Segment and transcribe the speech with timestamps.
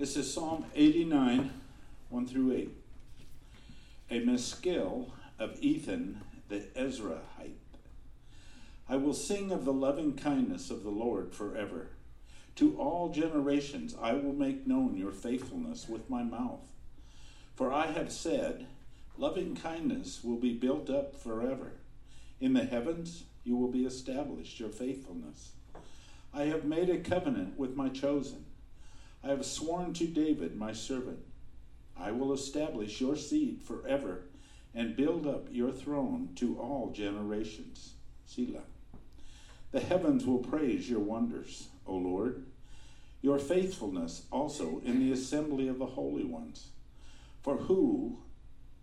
[0.00, 1.50] This is Psalm 89,
[2.08, 2.70] 1 through 8.
[4.12, 7.58] A Maskil of Ethan the Ezrahite.
[8.88, 11.88] I will sing of the loving kindness of the Lord forever.
[12.56, 16.66] To all generations I will make known your faithfulness with my mouth.
[17.54, 18.68] For I have said,
[19.18, 21.72] Loving kindness will be built up forever.
[22.40, 25.50] In the heavens you will be established, your faithfulness.
[26.32, 28.46] I have made a covenant with my chosen
[29.22, 31.20] I have sworn to David, my servant,
[31.96, 34.22] I will establish your seed forever
[34.74, 37.92] and build up your throne to all generations.
[38.24, 38.62] Selah.
[39.72, 42.46] The heavens will praise your wonders, O Lord,
[43.20, 46.68] your faithfulness also in the assembly of the holy ones.
[47.42, 48.18] For who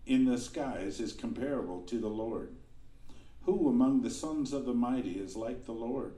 [0.06, 2.54] in the skies is comparable to the Lord?
[3.42, 6.14] Who among the sons of the mighty is like the Lord?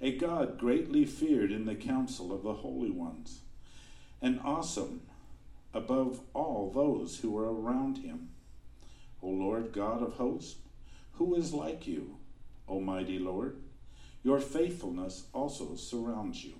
[0.00, 3.40] A God greatly feared in the council of the holy ones,
[4.22, 5.02] and awesome
[5.74, 8.30] above all those who are around him.
[9.22, 10.56] O Lord God of hosts,
[11.12, 12.16] who is like you,
[12.66, 13.56] O mighty Lord?
[14.22, 16.54] Your faithfulness also surrounds you.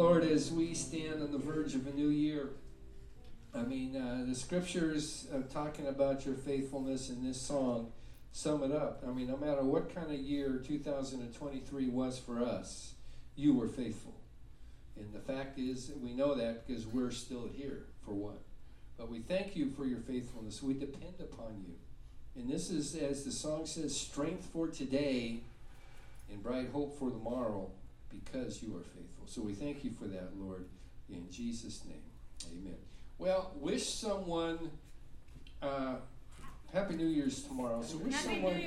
[0.00, 0.50] Scriptures
[1.20, 2.48] on the verge of a new year,
[3.54, 7.92] I mean, uh, the scriptures of talking about your faithfulness in this song
[8.32, 9.04] sum it up.
[9.06, 12.94] I mean, no matter what kind of year 2023 was for us,
[13.36, 14.14] you were faithful.
[14.96, 18.38] And the fact is, we know that because we're still here, for one.
[18.96, 20.62] But we thank you for your faithfulness.
[20.62, 21.74] We depend upon you.
[22.40, 25.40] And this is, as the song says, strength for today
[26.30, 27.70] and bright hope for tomorrow
[28.10, 29.26] because you are faithful.
[29.26, 30.66] So we thank you for that, Lord,
[31.08, 32.02] in Jesus' name.
[32.52, 32.76] Amen.
[33.18, 34.70] Well, wish someone
[35.62, 35.96] uh,
[36.72, 37.82] Happy New Year's tomorrow.
[37.82, 38.62] So wish Happy someone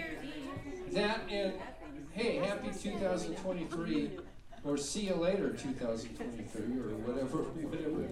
[0.92, 1.54] that and
[2.12, 4.12] hey, happy 2023
[4.66, 8.04] or see you later 2023 or whatever whatever.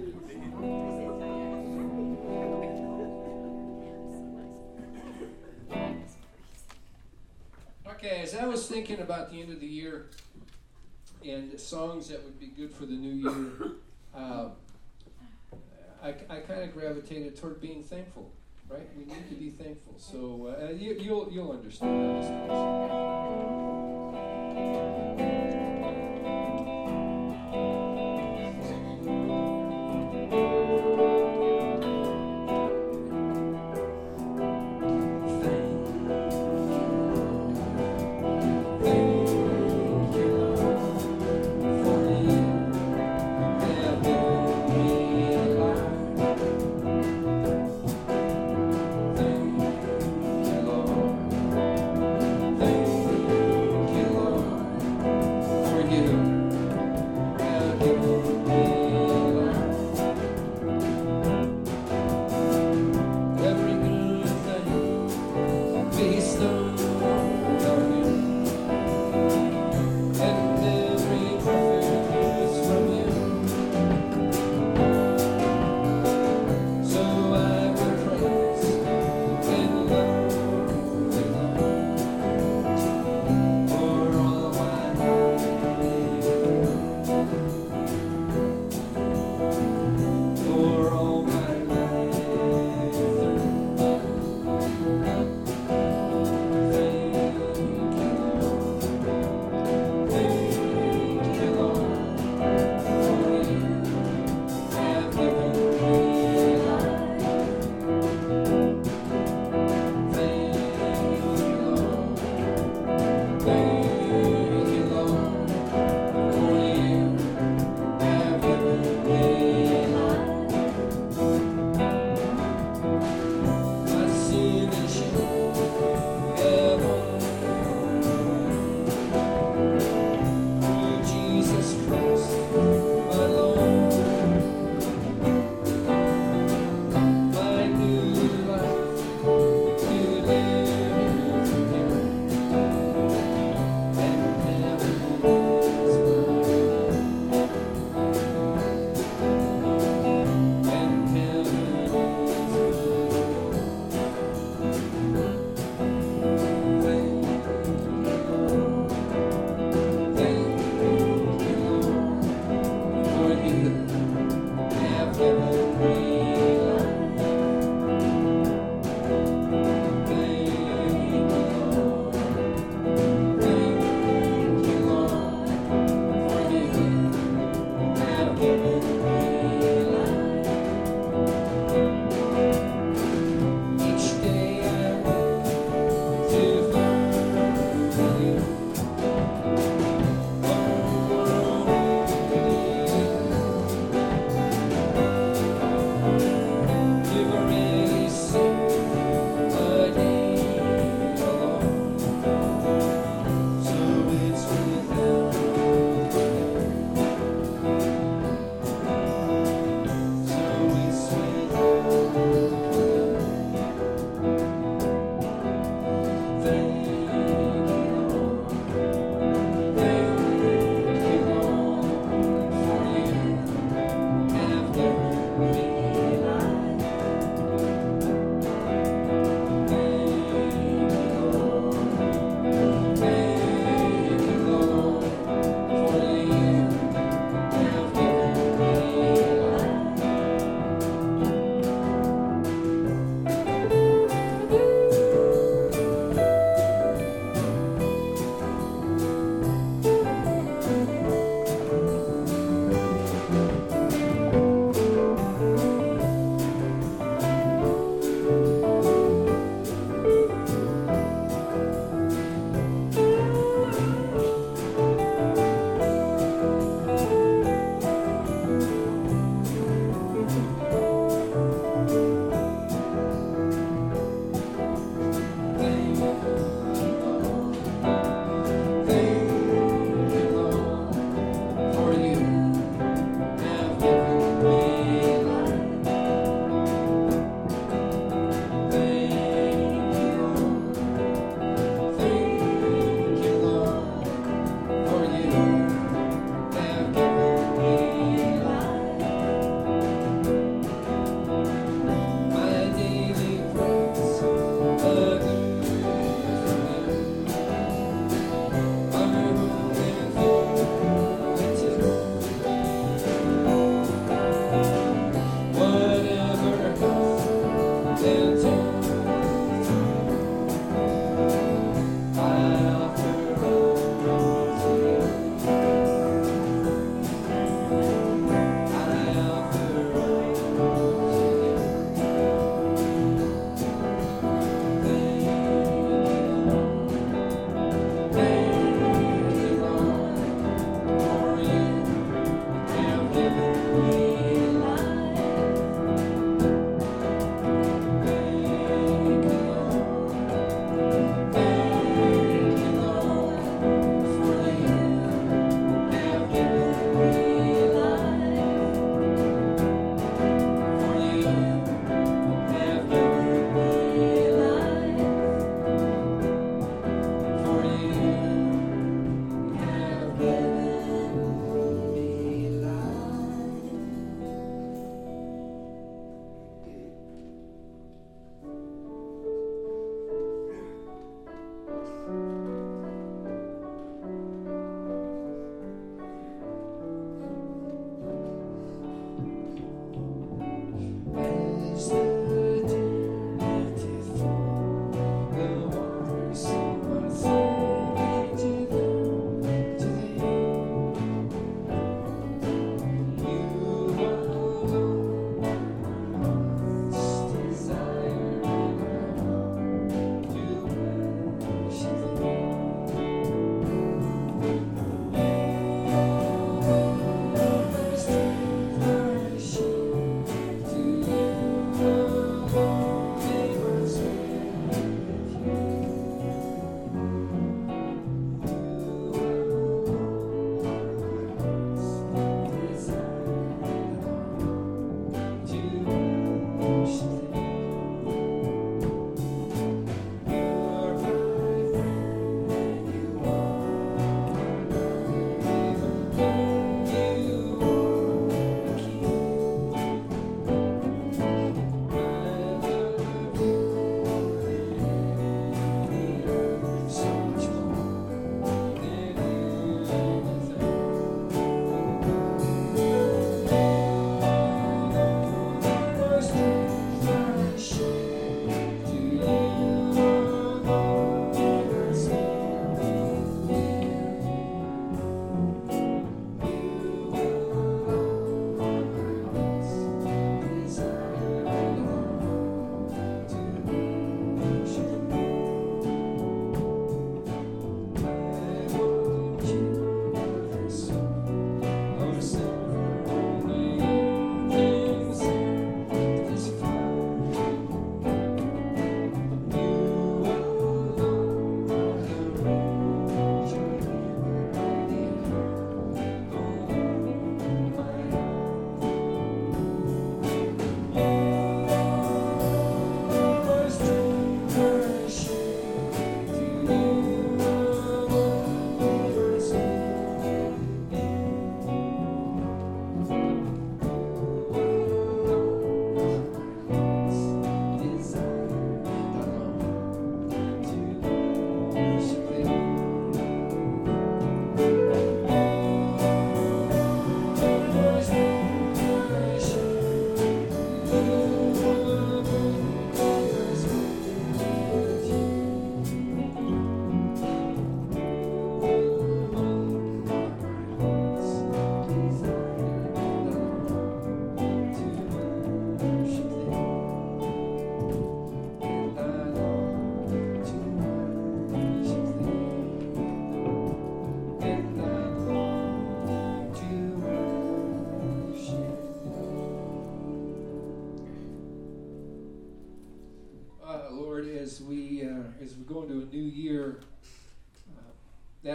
[7.87, 10.07] Okay, as I was thinking about the end of the year
[11.25, 13.71] and songs that would be good for the new year,
[14.15, 14.49] uh,
[16.03, 18.31] I, I kind of gravitated toward being thankful.
[18.67, 18.87] Right?
[18.97, 19.95] We need to be thankful.
[19.97, 22.51] So uh, you, you'll you'll understand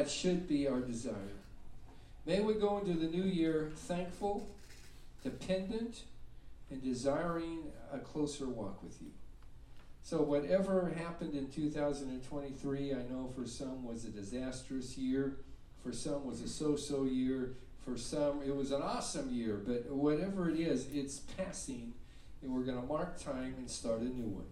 [0.06, 1.34] That should be our desire.
[2.26, 4.48] May we go into the new year thankful,
[5.24, 6.02] dependent,
[6.70, 9.08] and desiring a closer walk with you.
[10.04, 15.38] So, whatever happened in 2023, I know for some was a disastrous year,
[15.82, 19.90] for some was a so so year, for some it was an awesome year, but
[19.90, 21.94] whatever it is, it's passing,
[22.42, 24.46] and we're going to mark time and start a new one.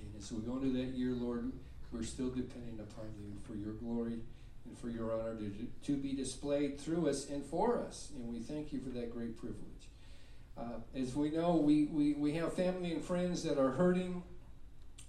[0.00, 1.52] And as we go into that year, Lord,
[1.92, 4.18] we're still depending upon you for your glory
[4.70, 8.10] and for your honor to, to be displayed through us and for us.
[8.16, 9.58] And we thank you for that great privilege.
[10.56, 14.22] Uh, as we know, we, we, we have family and friends that are hurting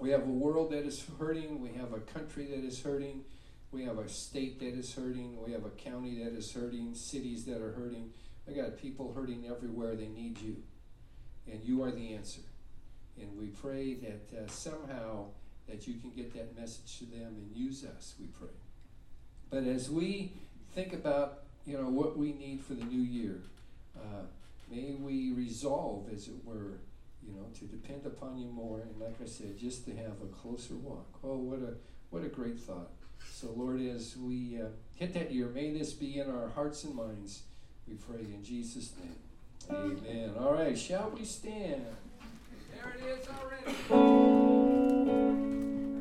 [0.01, 1.61] we have a world that is hurting.
[1.61, 3.23] We have a country that is hurting.
[3.71, 5.39] We have a state that is hurting.
[5.45, 6.95] We have a county that is hurting.
[6.95, 8.09] Cities that are hurting.
[8.49, 9.95] I got people hurting everywhere.
[9.95, 10.55] They need you.
[11.49, 12.41] And you are the answer.
[13.21, 15.25] And we pray that uh, somehow
[15.69, 18.49] that you can get that message to them and use us, we pray.
[19.51, 20.31] But as we
[20.73, 23.41] think about, you know, what we need for the new year,
[23.97, 24.23] uh,
[24.71, 26.79] may we resolve, as it were,
[27.21, 30.27] you know, to depend upon you more, and like I said, just to have a
[30.27, 31.05] closer walk.
[31.23, 31.73] Oh, what a
[32.09, 32.91] what a great thought!
[33.29, 36.95] So, Lord, as we uh, hit that year, may this be in our hearts and
[36.95, 37.43] minds.
[37.87, 39.15] We pray in Jesus' name.
[39.69, 40.33] Amen.
[40.39, 41.85] All right, shall we stand?
[42.73, 43.65] There it is already.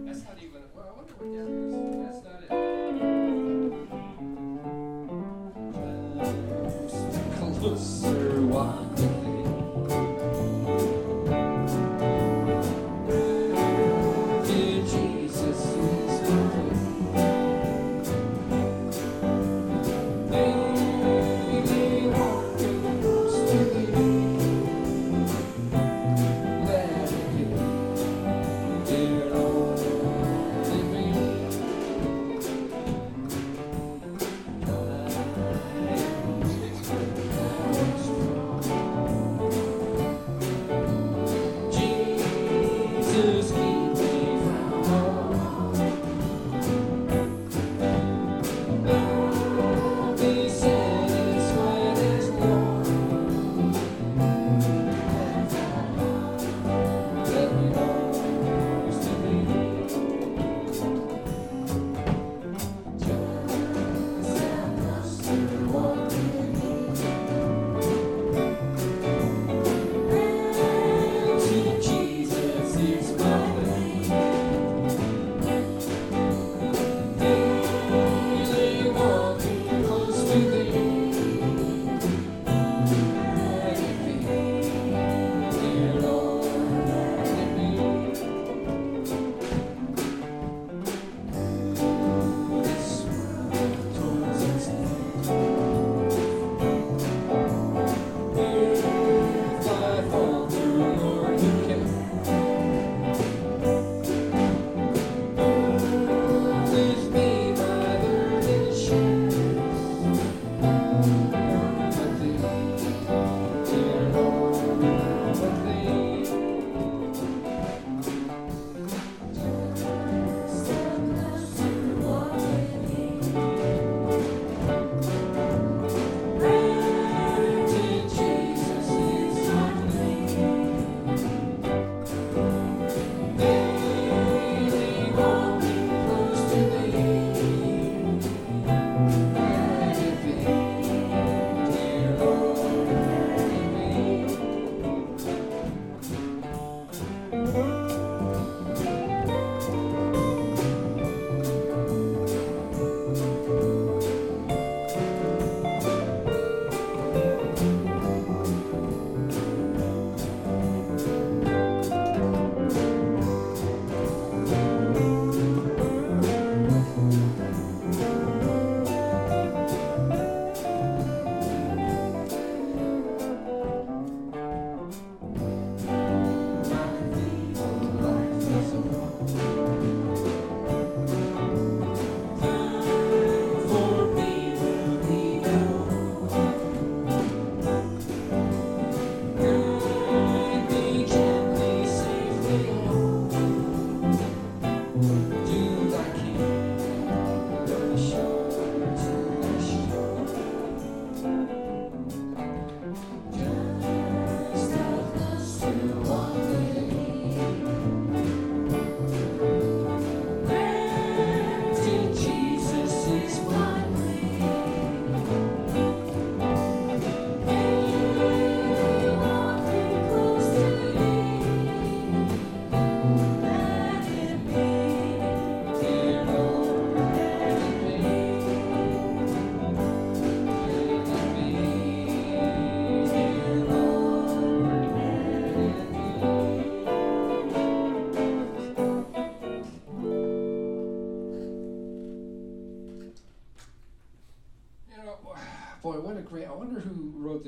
[0.06, 0.62] That's not even.
[0.74, 2.22] Well, I wonder what that is.
[2.22, 2.59] That's not it.
[7.80, 8.19] Closer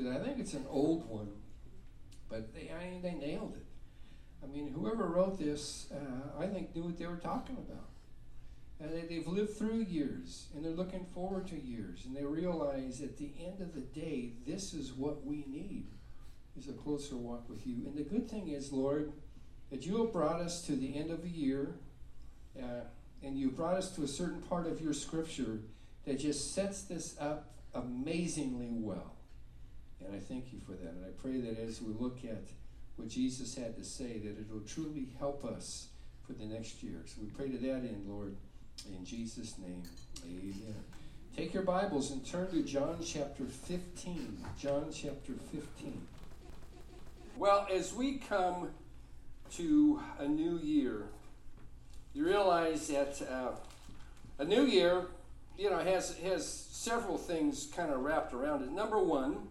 [0.01, 0.21] that.
[0.21, 1.29] I think it's an old one,
[2.29, 3.65] but they I mean, they nailed it.
[4.43, 7.89] I mean, whoever wrote this, uh, I think knew what they were talking about.
[8.79, 13.01] And they, they've lived through years, and they're looking forward to years, and they realize
[13.01, 15.87] at the end of the day, this is what we need:
[16.57, 17.85] is a closer walk with you.
[17.85, 19.13] And the good thing is, Lord,
[19.69, 21.75] that you have brought us to the end of the year,
[22.61, 22.85] uh,
[23.23, 25.61] and you brought us to a certain part of your Scripture
[26.05, 29.15] that just sets this up amazingly well.
[30.05, 30.93] And I thank you for that.
[30.93, 32.43] And I pray that as we look at
[32.95, 35.87] what Jesus had to say, that it will truly help us
[36.25, 37.01] for the next year.
[37.05, 38.35] So we pray to that end, Lord,
[38.91, 39.83] in Jesus' name.
[40.25, 40.75] Amen.
[41.35, 44.37] Take your Bibles and turn to John chapter 15.
[44.59, 46.01] John chapter 15.
[47.37, 48.69] Well, as we come
[49.55, 51.03] to a new year,
[52.13, 53.51] you realize that uh,
[54.37, 55.05] a new year
[55.57, 58.71] you know, has has several things kind of wrapped around it.
[58.71, 59.47] Number one,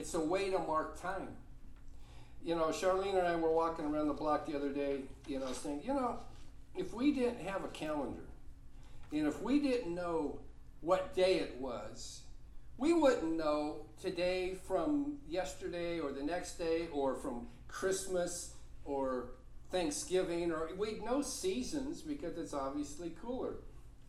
[0.00, 1.28] it's a way to mark time.
[2.42, 5.52] You know, Charlene and I were walking around the block the other day, you know,
[5.52, 6.20] saying, you know,
[6.74, 8.24] if we didn't have a calendar,
[9.12, 10.38] and if we didn't know
[10.80, 12.22] what day it was,
[12.78, 18.54] we wouldn't know today from yesterday or the next day or from Christmas
[18.86, 19.32] or
[19.70, 23.56] Thanksgiving or we'd know seasons because it's obviously cooler.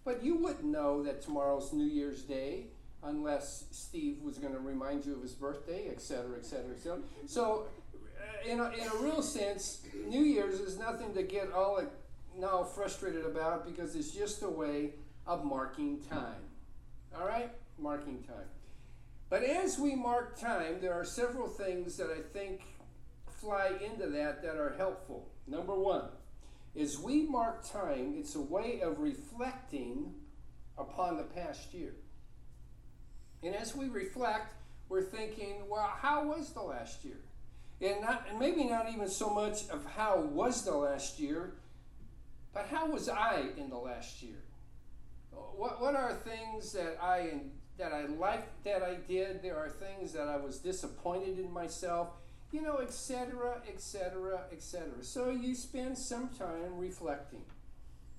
[0.06, 2.68] But you wouldn't know that tomorrow's New Year's Day
[3.04, 6.80] unless Steve was going to remind you of his birthday, et cetera, et cetera, et
[6.80, 7.02] cetera.
[7.26, 11.82] So, uh, in a, in a real sense, New Year's is nothing to get all
[12.40, 14.92] now frustrated about because it's just a way
[15.26, 16.44] of marking time.
[17.18, 17.52] All right?
[17.78, 18.48] Marking time.
[19.30, 22.62] But as we mark time, there are several things that I think
[23.40, 25.30] fly into that that are helpful.
[25.48, 26.06] Number one,
[26.80, 30.14] as we mark time, it's a way of reflecting
[30.78, 31.94] upon the past year.
[33.44, 34.54] And as we reflect,
[34.90, 37.18] we're thinking, well, how was the last year?
[37.82, 41.54] And, not, and maybe not even so much of how was the last year,
[42.54, 44.38] but how was I in the last year?
[45.32, 47.42] What, what are things that I
[47.78, 49.42] that I liked that I did?
[49.42, 52.10] There are things that I was disappointed in myself
[52.52, 54.90] you know, etc., etc., etc.
[55.02, 57.44] So you spend some time reflecting.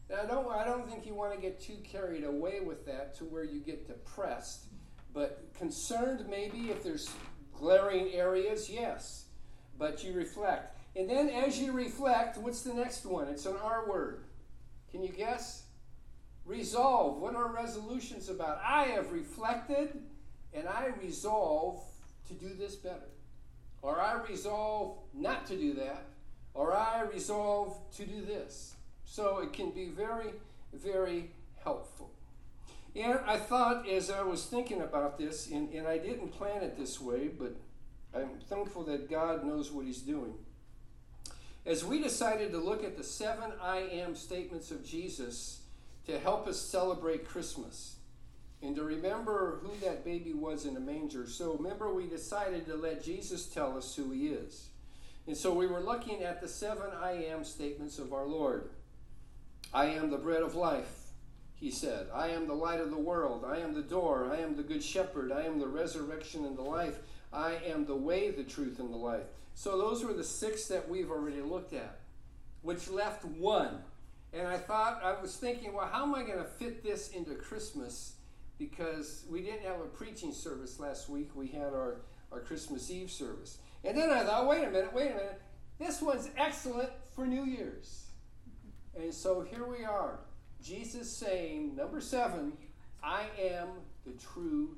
[0.08, 3.14] Now, I don't, I don't think you want to get too carried away with that
[3.16, 4.64] to where you get depressed,
[5.12, 7.10] but concerned maybe if there's
[7.58, 9.24] glaring areas, yes.
[9.78, 10.76] But you reflect.
[10.94, 13.28] And then as you reflect, what's the next one?
[13.28, 14.24] It's an R word.
[14.90, 15.64] Can you guess?
[16.44, 17.20] Resolve.
[17.20, 18.60] What are resolutions about?
[18.64, 20.02] I have reflected
[20.52, 21.82] and I resolve
[22.28, 23.12] to do this better
[23.82, 26.06] or I resolve not to do that,
[26.54, 28.76] or I resolve to do this.
[29.04, 30.32] So it can be very,
[30.72, 31.30] very
[31.62, 32.10] helpful.
[32.94, 36.76] And I thought as I was thinking about this, and, and I didn't plan it
[36.76, 37.56] this way, but
[38.14, 40.34] I'm thankful that God knows what He's doing.
[41.64, 45.60] As we decided to look at the seven I am statements of Jesus
[46.06, 47.96] to help us celebrate Christmas,
[48.62, 51.26] and to remember who that baby was in the manger.
[51.26, 54.68] So remember, we decided to let Jesus tell us who he is.
[55.26, 58.70] And so we were looking at the seven I am statements of our Lord.
[59.74, 61.01] I am the bread of life,
[61.62, 62.08] he said.
[62.12, 63.44] I am the light of the world.
[63.46, 64.30] I am the door.
[64.32, 65.32] I am the good shepherd.
[65.32, 66.98] I am the resurrection and the life.
[67.32, 69.26] I am the way, the truth, and the life.
[69.54, 72.00] So those were the six that we've already looked at,
[72.62, 73.78] which left one.
[74.32, 77.34] And I thought, I was thinking, well, how am I going to fit this into
[77.34, 78.14] Christmas?
[78.62, 81.30] because we didn't have a preaching service last week.
[81.34, 83.58] We had our, our Christmas Eve service.
[83.84, 85.42] And then I thought, wait a minute, wait a minute.
[85.78, 88.04] This one's excellent for New Year's.
[88.96, 90.20] And so here we are.
[90.62, 92.52] Jesus saying, number seven,
[93.02, 93.68] I am
[94.06, 94.76] the true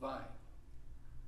[0.00, 0.20] vine.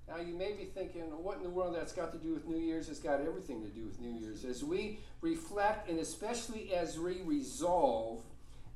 [0.09, 2.59] Now you may be thinking, what in the world that's got to do with New
[2.59, 2.89] Year's?
[2.89, 4.45] It's got everything to do with New Year's.
[4.45, 8.23] As we reflect and especially as we resolve,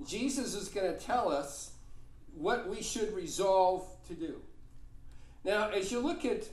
[0.07, 1.73] Jesus is going to tell us
[2.37, 4.41] what we should resolve to do.
[5.45, 6.49] Now, as you look at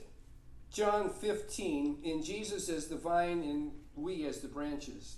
[0.72, 5.16] John 15, in Jesus as the vine and we as the branches,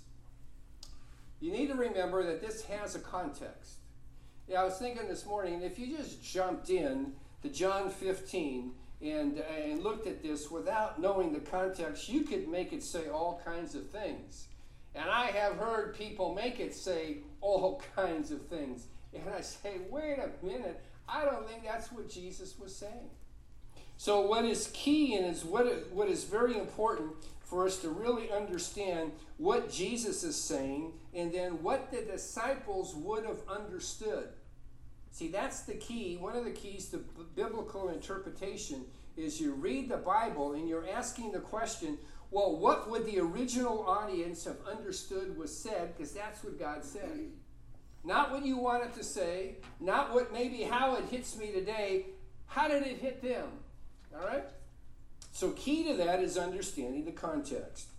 [1.45, 3.75] you need to remember that this has a context.
[4.47, 8.71] Yeah, I was thinking this morning, if you just jumped in to John 15
[9.03, 13.39] and, and looked at this without knowing the context, you could make it say all
[13.45, 14.47] kinds of things.
[14.95, 18.87] And I have heard people make it say all kinds of things.
[19.13, 23.11] And I say, wait a minute, I don't think that's what Jesus was saying.
[23.97, 27.11] So, what is key and is what, what is very important
[27.45, 33.25] for us to really understand what Jesus is saying and then what the disciples would
[33.25, 34.29] have understood.
[35.11, 36.17] See, that's the key.
[36.17, 37.05] One of the keys to
[37.35, 38.83] biblical interpretation
[39.15, 41.97] is you read the Bible and you're asking the question,
[42.31, 45.95] well, what would the original audience have understood was said?
[45.95, 47.29] Because that's what God said.
[48.03, 52.07] Not what you want it to say, not what maybe how it hits me today.
[52.47, 53.47] How did it hit them?
[54.13, 54.45] All right?
[55.35, 57.89] So, key to that is understanding the context.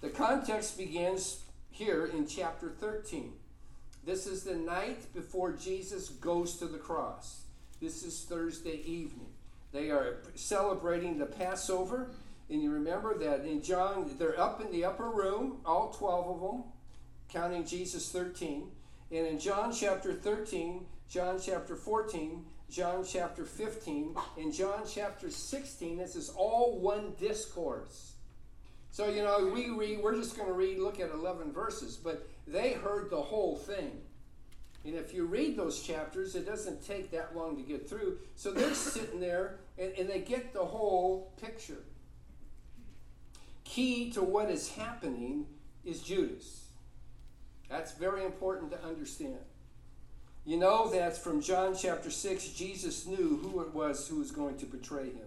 [0.00, 3.34] The context begins here in chapter 13.
[4.06, 7.42] This is the night before Jesus goes to the cross.
[7.82, 9.28] This is Thursday evening.
[9.74, 12.12] They are celebrating the Passover.
[12.48, 16.40] And you remember that in John, they're up in the upper room, all 12 of
[16.40, 16.64] them,
[17.28, 18.70] counting Jesus 13.
[19.12, 25.98] And in John chapter 13, John chapter 14, John chapter 15, and John chapter 16,
[25.98, 28.12] this is all one discourse.
[28.90, 32.28] So, you know, we read, we're just going to read, look at 11 verses, but
[32.46, 33.92] they heard the whole thing.
[34.84, 38.18] And if you read those chapters, it doesn't take that long to get through.
[38.36, 41.82] So they're sitting there and, and they get the whole picture.
[43.64, 45.46] Key to what is happening
[45.84, 46.66] is Judas.
[47.68, 49.38] That's very important to understand.
[50.46, 54.56] You know that from John chapter 6, Jesus knew who it was who was going
[54.58, 55.26] to betray him.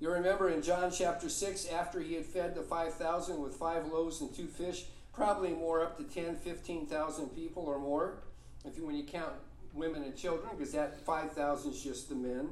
[0.00, 4.22] You remember in John chapter 6, after he had fed the 5,000 with five loaves
[4.22, 8.14] and two fish, probably more up to 10, 15,000 people or more,
[8.64, 9.34] if you, when you count
[9.74, 12.48] women and children, because that 5,000 is just the men,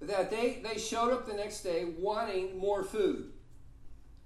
[0.00, 3.30] that they, they showed up the next day wanting more food.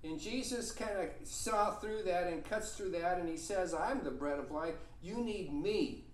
[0.02, 4.02] And Jesus kind of saw through that and cuts through that, and he says, I'm
[4.04, 4.74] the bread of life.
[5.02, 6.04] You need me.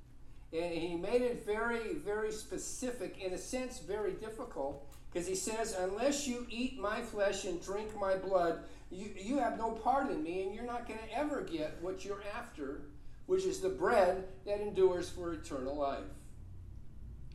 [0.55, 5.77] And he made it very, very specific, in a sense, very difficult, because he says,
[5.79, 10.23] Unless you eat my flesh and drink my blood, you, you have no part in
[10.23, 12.83] me, and you're not going to ever get what you're after
[13.27, 16.05] which is the bread that endures for eternal life.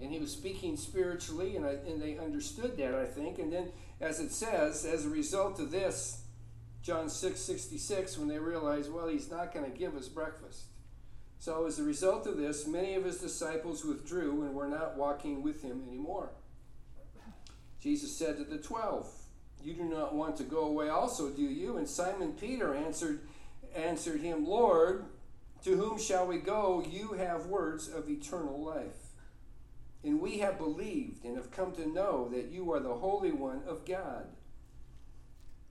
[0.02, 3.40] And he was speaking spiritually, and, I, and they understood that, I think.
[3.40, 6.22] And then, as it says, as a result of this,
[6.82, 10.66] John 6 66, when they realized, well, he's not going to give us breakfast.
[11.40, 15.42] So, as a result of this, many of his disciples withdrew and were not walking
[15.42, 16.32] with him anymore.
[17.82, 19.10] Jesus said to the twelve,
[19.64, 21.78] You do not want to go away also, do you?
[21.78, 23.22] And Simon Peter answered,
[23.74, 25.06] answered him, Lord,
[25.64, 26.86] to whom shall we go?
[26.90, 29.14] You have words of eternal life.
[30.04, 33.62] And we have believed and have come to know that you are the Holy One
[33.68, 34.28] of God.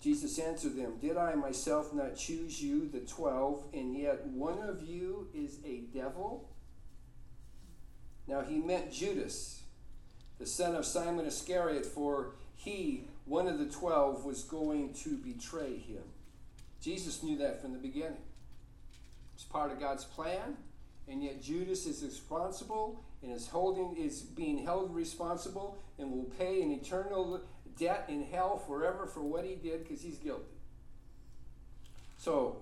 [0.01, 4.83] Jesus answered them, Did I myself not choose you, the twelve, and yet one of
[4.83, 6.49] you is a devil?
[8.29, 9.63] Now he meant Judas,
[10.39, 15.77] the son of Simon Iscariot, for he, one of the twelve, was going to betray
[15.77, 16.03] him.
[16.81, 18.23] Jesus knew that from the beginning.
[19.35, 20.57] It's part of God's plan,
[21.09, 26.63] and yet Judas is responsible and is holding is being held responsible and will pay
[26.63, 27.41] an eternal
[27.79, 30.45] debt in hell forever for what he did because he's guilty.
[32.19, 32.59] So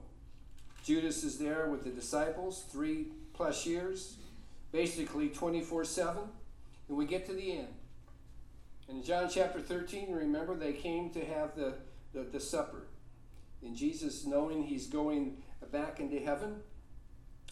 [0.84, 4.16] Judas is there with the disciples three plus years,
[4.72, 6.22] basically 24 7,
[6.88, 7.68] and we get to the end.
[8.88, 11.74] In John chapter 13, remember they came to have the,
[12.12, 12.86] the, the supper.
[13.62, 15.38] And Jesus, knowing he's going
[15.72, 16.60] back into heaven.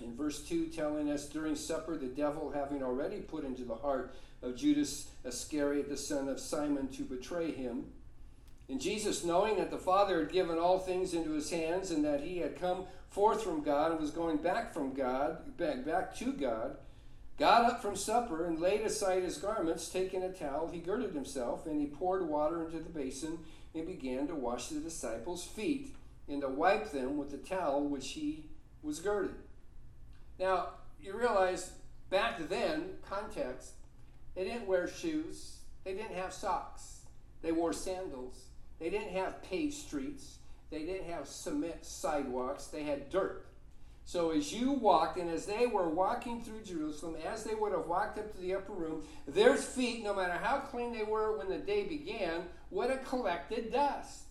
[0.00, 4.14] In verse 2, telling us during supper, the devil having already put into the heart
[4.44, 7.86] of Judas Iscariot, the son of Simon, to betray him.
[8.68, 12.22] And Jesus, knowing that the Father had given all things into his hands and that
[12.22, 16.32] he had come forth from God and was going back from God, back, back to
[16.32, 16.76] God,
[17.38, 21.66] got up from supper and laid aside his garments, taking a towel, he girded himself,
[21.66, 23.38] and he poured water into the basin
[23.74, 25.94] and began to wash the disciples' feet
[26.28, 28.46] and to wipe them with the towel which he
[28.82, 29.34] was girded.
[30.38, 31.72] Now, you realize
[32.08, 33.72] back then, context,
[34.34, 37.00] they didn't wear shoes, they didn't have socks,
[37.42, 38.44] they wore sandals,
[38.78, 40.38] they didn't have paved streets,
[40.70, 43.46] they didn't have cement sidewalks, they had dirt.
[44.06, 47.86] So as you walked, and as they were walking through Jerusalem, as they would have
[47.86, 51.48] walked up to the upper room, their feet, no matter how clean they were when
[51.48, 54.24] the day began, would have collected dust.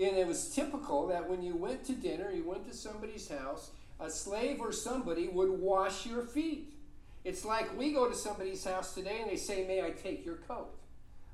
[0.00, 3.72] And it was typical that when you went to dinner, you went to somebody's house,
[3.98, 6.72] a slave or somebody would wash your feet.
[7.24, 10.36] It's like we go to somebody's house today and they say, May I take your
[10.36, 10.74] coat?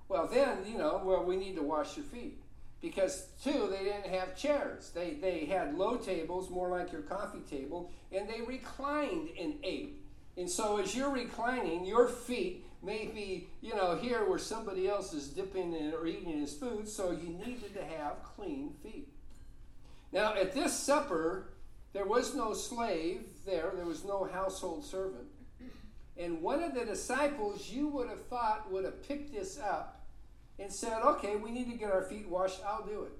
[0.08, 2.38] Well, then, you know, well, we need to wash your feet.
[2.80, 4.90] Because, two, they didn't have chairs.
[4.94, 10.02] They, they had low tables, more like your coffee table, and they reclined and ate.
[10.36, 15.14] And so, as you're reclining, your feet may be, you know, here where somebody else
[15.14, 19.08] is dipping in or eating his food, so you needed to have clean feet.
[20.12, 21.48] Now, at this supper,
[21.92, 25.25] there was no slave there, there was no household servant.
[26.18, 30.06] And one of the disciples you would have thought would have picked this up
[30.58, 33.12] and said, okay, we need to get our feet washed, I'll do it.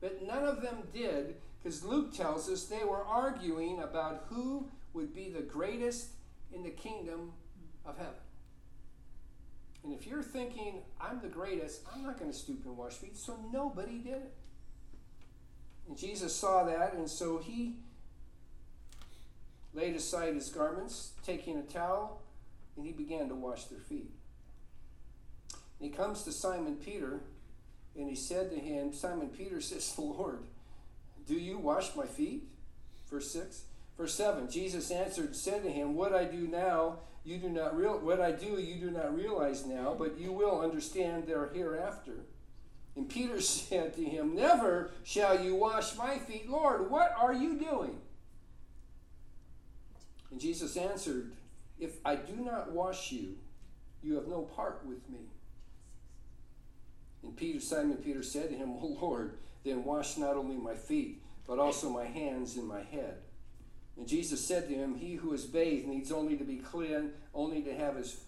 [0.00, 5.14] But none of them did because Luke tells us they were arguing about who would
[5.14, 6.08] be the greatest
[6.52, 7.32] in the kingdom
[7.84, 8.12] of heaven.
[9.82, 13.16] And if you're thinking, I'm the greatest, I'm not going to stoop and wash feet,
[13.16, 14.34] so nobody did it.
[15.88, 17.76] And Jesus saw that, and so he
[19.74, 22.22] laid aside his garments, taking a towel,
[22.76, 24.10] and he began to wash their feet.
[25.80, 27.20] And he comes to Simon Peter,
[27.96, 30.40] and he said to him, Simon Peter says, Lord,
[31.26, 32.44] do you wash my feet?
[33.10, 33.62] Verse 6.
[33.96, 37.76] Verse 7 Jesus answered and said to him, What I do now, you do not
[37.76, 42.24] real what I do you do not realize now, but you will understand there hereafter.
[42.96, 47.58] And Peter said to him, Never shall you wash my feet, Lord, what are you
[47.58, 47.98] doing?
[50.30, 51.30] And Jesus answered,
[51.78, 53.36] If I do not wash you,
[54.02, 55.20] you have no part with me.
[57.22, 61.22] And Peter, Simon Peter said to him, O Lord, then wash not only my feet,
[61.46, 63.16] but also my hands and my head.
[63.96, 67.62] And Jesus said to him, He who is bathed needs only to be clean, only
[67.62, 68.20] to have his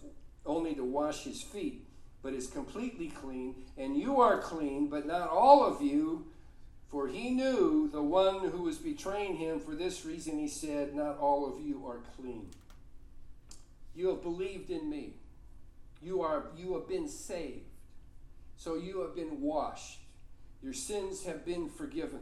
[0.45, 1.85] only to wash his feet,
[2.23, 6.25] but is completely clean, and you are clean, but not all of you.
[6.87, 9.59] For he knew the one who was betraying him.
[9.59, 12.49] For this reason he said, Not all of you are clean.
[13.97, 15.13] You have believed in me.
[16.03, 17.65] You are you have been saved.
[18.55, 20.01] So you have been washed.
[20.61, 22.19] Your sins have been forgiven.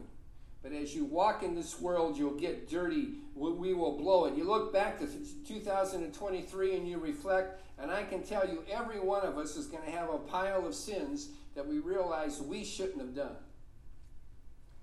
[0.62, 3.18] But as you walk in this world, you'll get dirty.
[3.34, 4.34] We will blow it.
[4.34, 5.06] You look back to
[5.46, 9.84] 2023 and you reflect, and I can tell you every one of us is going
[9.84, 13.36] to have a pile of sins that we realize we shouldn't have done.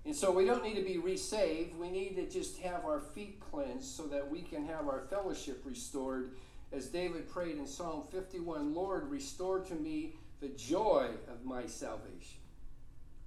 [0.06, 1.76] And so we don't need to be resaved.
[1.76, 5.62] We need to just have our feet cleansed so that we can have our fellowship
[5.64, 6.30] restored.
[6.74, 12.40] As David prayed in Psalm 51 Lord, restore to me the joy of my salvation.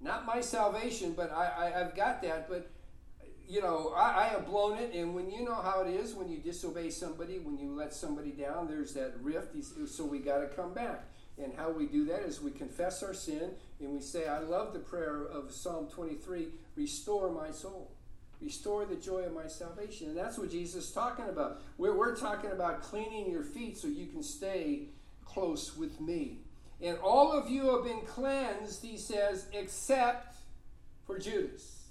[0.02, 2.50] Not my salvation, but I, I, have got that.
[2.50, 2.70] But,
[3.48, 4.94] you know, I, I have blown it.
[4.94, 8.32] And when you know how it is, when you disobey somebody, when you let somebody
[8.32, 9.56] down, there's that rift.
[9.88, 11.06] So we got to come back.
[11.42, 14.74] And how we do that is we confess our sin and we say, I love
[14.74, 17.92] the prayer of Psalm 23 restore my soul.
[18.41, 20.10] Restore the joy of my salvation.
[20.10, 21.62] And that's what Jesus is talking about.
[21.78, 24.89] We're, we're talking about cleaning your feet so you can stay
[25.26, 26.38] close with me.
[26.82, 30.36] And all of you have been cleansed, he says, except
[31.08, 31.86] for Judas.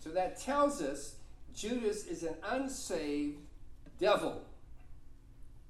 [0.00, 1.16] So that tells us
[1.56, 3.38] Judas is an unsaved
[3.98, 4.42] devil.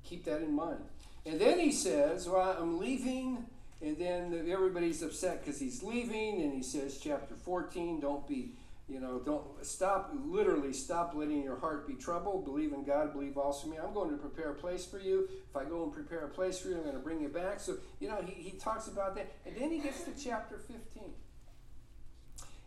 [0.05, 0.85] Keep that in mind.
[1.25, 3.47] And then he says, Well, I'm leaving.
[3.81, 6.41] And then everybody's upset because he's leaving.
[6.43, 8.53] And he says, chapter 14, don't be
[8.87, 12.45] you know, don't stop, literally stop letting your heart be troubled.
[12.45, 13.79] Believe in God, believe also me.
[13.83, 15.27] I'm going to prepare a place for you.
[15.49, 17.61] If I go and prepare a place for you, I'm going to bring you back.
[17.61, 19.33] So, you know, he, he talks about that.
[19.47, 21.05] And then he gets to chapter 15.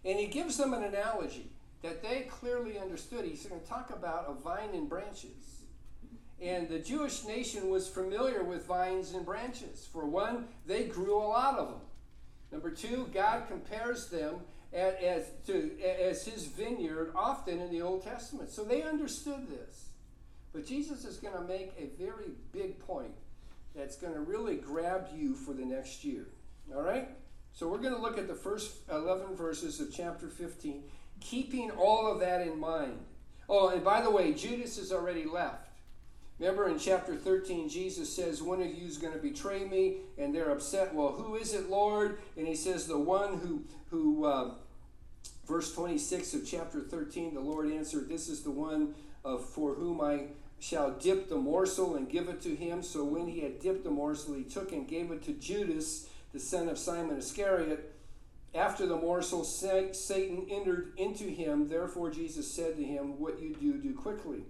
[0.06, 1.52] And he gives them an analogy
[1.84, 3.24] that they clearly understood.
[3.26, 5.62] He's going to talk about a vine and branches.
[6.42, 9.88] And the Jewish nation was familiar with vines and branches.
[9.92, 11.82] For one, they grew a lot of them.
[12.52, 14.42] Number two, God compares them
[14.78, 18.52] as, to, as his vineyard often in the Old Testament.
[18.52, 19.90] So they understood this.
[20.54, 23.14] But Jesus is going to make a very big point
[23.76, 26.28] that's going to really grab you for the next year.
[26.74, 27.10] All right?
[27.54, 30.84] So we're going to look at the first 11 verses of chapter 15,
[31.20, 33.00] keeping all of that in mind.
[33.50, 35.68] Oh, and by the way, Judas has already left.
[36.40, 40.36] Remember in chapter 13, Jesus says, One of you is going to betray me, and
[40.36, 40.94] they're upset.
[40.94, 42.20] Well, who is it, Lord?
[42.36, 44.52] And he says, The one who, who uh,
[45.48, 48.94] verse 26 of chapter 13, the Lord answered, This is the one
[49.24, 50.26] of, for whom I
[50.60, 52.84] shall dip the morsel and give it to him.
[52.84, 56.40] So when he had dipped the morsel, he took and gave it to Judas, the
[56.40, 57.94] son of Simon Iscariot.
[58.56, 61.68] After the morsel, Satan entered into him.
[61.68, 64.44] Therefore, Jesus said to him, What you do, do quickly.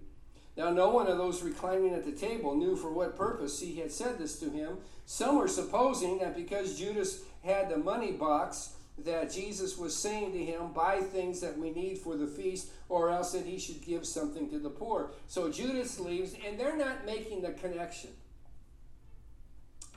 [0.55, 3.91] Now, no one of those reclining at the table knew for what purpose he had
[3.91, 4.77] said this to him.
[5.05, 8.73] Some were supposing that because Judas had the money box,
[9.05, 13.09] that Jesus was saying to him, Buy things that we need for the feast, or
[13.09, 15.11] else that he should give something to the poor.
[15.27, 18.11] So Judas leaves, and they're not making the connection.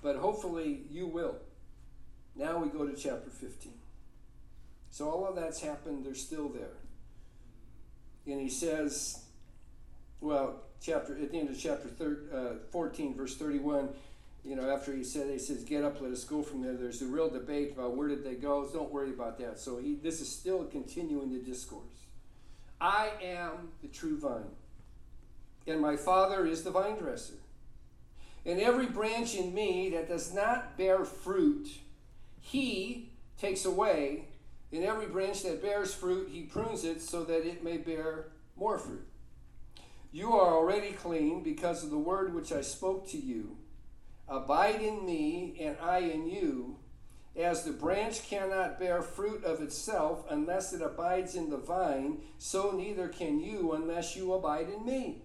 [0.03, 1.37] But hopefully you will.
[2.37, 3.73] Now we go to chapter 15.
[4.91, 6.77] So all of that's happened, they're still there.
[8.27, 9.23] And he says,
[10.21, 13.89] well, chapter at the end of chapter thir, uh, 14, verse 31,
[14.45, 17.03] you know, after he said, he says, "Get up, let us go from there." There's
[17.03, 18.69] a real debate about where did they go.
[18.73, 19.59] Don't worry about that.
[19.59, 21.85] So he, this is still continuing the discourse.
[22.81, 24.57] I am the true vine,
[25.67, 27.35] and my Father is the vine dresser.
[28.47, 31.69] And every branch in me that does not bear fruit,
[32.41, 34.27] he takes away.
[34.73, 38.79] And every branch that bears fruit, he prunes it so that it may bear more
[38.79, 39.07] fruit.
[40.13, 43.57] You are already clean because of the word which I spoke to you.
[44.31, 46.77] Abide in me, and I in you.
[47.37, 52.71] As the branch cannot bear fruit of itself unless it abides in the vine, so
[52.71, 55.23] neither can you unless you abide in me.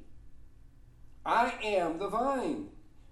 [1.24, 2.70] I am the vine,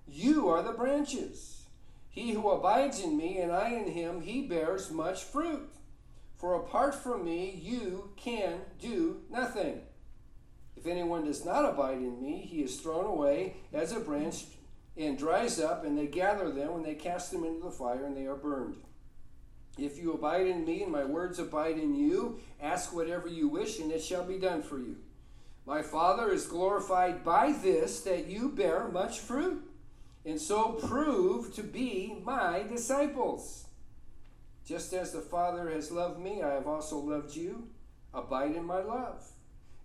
[0.07, 1.65] you are the branches.
[2.09, 5.69] He who abides in me and I in him, he bears much fruit.
[6.35, 9.81] For apart from me, you can do nothing.
[10.75, 14.45] If anyone does not abide in me, he is thrown away as a branch
[14.95, 18.15] and dries up, and they gather them and they cast them into the fire, and
[18.15, 18.77] they are burned.
[19.77, 23.79] If you abide in me and my words abide in you, ask whatever you wish,
[23.79, 24.97] and it shall be done for you.
[25.65, 29.63] My Father is glorified by this, that you bear much fruit,
[30.25, 33.65] and so prove to be my disciples.
[34.65, 37.67] Just as the Father has loved me, I have also loved you.
[38.13, 39.32] Abide in my love.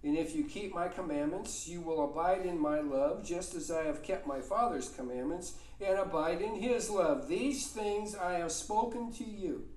[0.08, 3.84] And if you keep my commandments, you will abide in my love, just as I
[3.84, 7.28] have kept my Father's commandments and abide in his love.
[7.28, 9.68] These things I have spoken to you,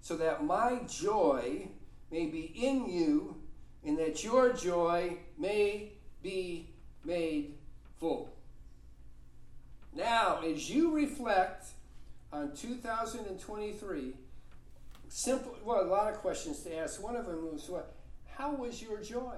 [0.00, 1.68] so that my joy
[2.10, 3.36] may be in you,
[3.84, 5.92] and that your joy may
[6.24, 6.70] be
[7.04, 7.54] made
[8.00, 8.34] full.
[9.94, 11.66] Now, as you reflect
[12.32, 14.12] on 2023,
[15.08, 17.00] simple, well, a lot of questions to ask.
[17.00, 17.94] One of them was, what?
[18.26, 19.36] How was your joy?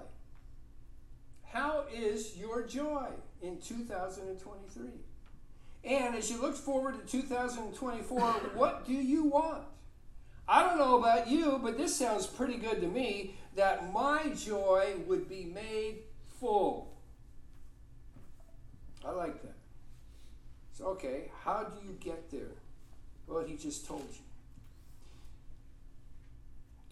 [1.53, 3.09] How is your joy
[3.43, 4.89] in 2023?
[5.83, 8.21] And as you look forward to 2024,
[8.55, 9.65] what do you want?
[10.47, 14.95] I don't know about you, but this sounds pretty good to me that my joy
[15.07, 15.99] would be made
[16.39, 16.97] full.
[19.05, 19.57] I like that.
[20.73, 22.53] So, okay, how do you get there?
[23.27, 24.30] Well, he just told you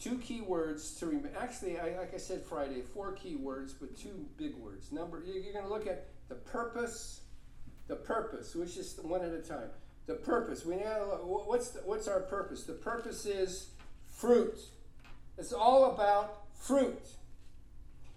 [0.00, 1.30] two key words to remember.
[1.38, 4.92] Actually, I, like I said Friday, four key words, but two big words.
[4.92, 7.22] Number, you're going to look at the purpose,
[7.88, 9.70] the purpose, which is one at a time.
[10.06, 10.64] The purpose.
[10.64, 12.64] We know what's the, what's our purpose.
[12.64, 13.70] The purpose is
[14.06, 14.58] fruit.
[15.36, 17.02] It's all about fruit.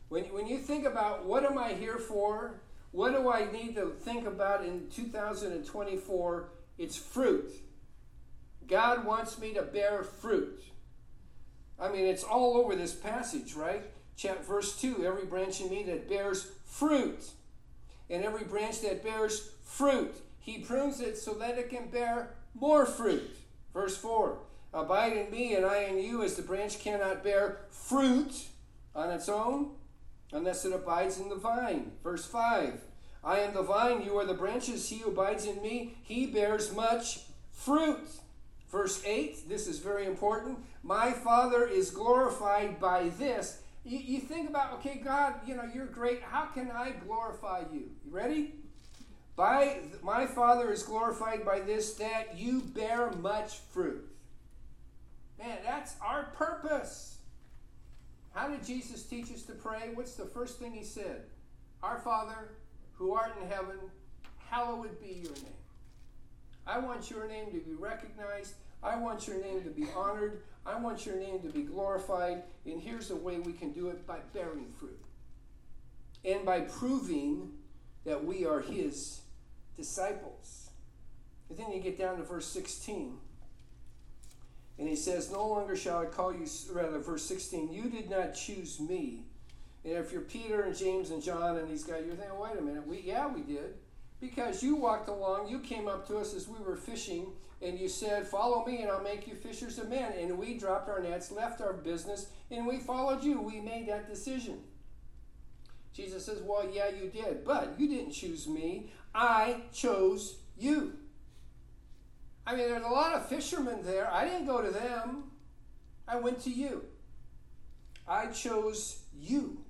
[0.10, 2.62] When, when you think about what am I here for,
[2.92, 6.50] what do I need to think about in 2024?
[6.78, 7.52] It's fruit.
[8.68, 10.62] God wants me to bear fruit.
[11.82, 13.82] I mean, it's all over this passage, right?
[14.16, 17.24] Chapter, verse 2 Every branch in me that bears fruit,
[18.10, 22.86] and every branch that bears fruit, he prunes it so that it can bear more
[22.86, 23.36] fruit.
[23.74, 24.38] Verse 4
[24.74, 28.46] Abide in me, and I in you, as the branch cannot bear fruit
[28.96, 29.72] on its own
[30.32, 31.92] unless it abides in the vine.
[32.04, 32.80] Verse 5
[33.24, 34.90] I am the vine, you are the branches.
[34.90, 37.22] He who abides in me, he bears much
[37.52, 38.08] fruit.
[38.72, 40.58] Verse 8, this is very important.
[40.82, 43.62] My Father is glorified by this.
[43.84, 46.22] You, you, think about, okay, God, you know, you're great.
[46.22, 47.90] How can I glorify you?
[48.06, 48.56] You ready?
[49.36, 54.08] By my Father is glorified by this that you bear much fruit.
[55.38, 57.18] Man, that's our purpose.
[58.34, 59.90] How did Jesus teach us to pray?
[59.94, 61.24] What's the first thing he said?
[61.84, 62.52] Our Father,
[62.94, 63.80] who art in heaven,
[64.50, 65.61] hallowed be your name.
[66.66, 68.54] I want your name to be recognized.
[68.84, 70.42] I want your name to be honored.
[70.66, 72.44] I want your name to be glorified.
[72.66, 75.00] And here's the way we can do it by bearing fruit
[76.24, 77.52] and by proving
[78.06, 79.22] that we are his
[79.76, 80.70] disciples.
[81.50, 83.18] And then you get down to verse 16.
[84.80, 88.34] And he says, No longer shall I call you, rather, verse 16, you did not
[88.34, 89.26] choose me.
[89.84, 92.62] And if you're Peter and James and John and these guys, you're thinking, wait a
[92.62, 93.76] minute, we, yeah, we did.
[94.22, 97.90] Because you walked along, you came up to us as we were fishing, and you
[97.90, 100.14] said, Follow me, and I'll make you fishers of men.
[100.18, 103.42] And we dropped our nets, left our business, and we followed you.
[103.42, 104.60] We made that decision.
[105.94, 108.92] Jesus says, Well, yeah, you did, but you didn't choose me.
[109.14, 110.94] I chose you.
[112.46, 114.12] I mean, there's a lot of fishermen there.
[114.12, 115.32] I didn't go to them,
[116.08, 116.86] I went to you.
[118.08, 119.64] I chose you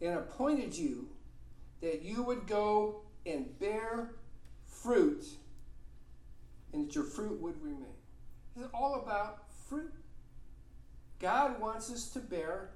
[0.00, 1.08] and appointed you
[1.82, 3.02] that you would go
[3.32, 4.12] and bear
[4.66, 5.24] fruit,
[6.72, 7.94] and that your fruit would remain.
[8.56, 9.92] It's all about fruit.
[11.18, 12.70] God wants us to bear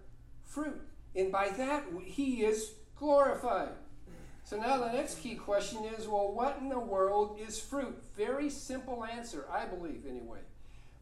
[0.44, 0.80] fruit,
[1.14, 3.70] and by that, He is glorified.
[4.44, 7.96] So now the next key question is well, what in the world is fruit?
[8.16, 10.40] Very simple answer, I believe, anyway.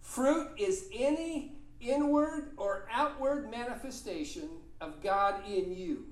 [0.01, 4.49] Fruit is any inward or outward manifestation
[4.81, 6.07] of God in you.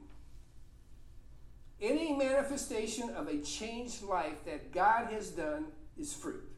[2.17, 5.67] Manifestation of a changed life that God has done
[5.99, 6.49] is fruit.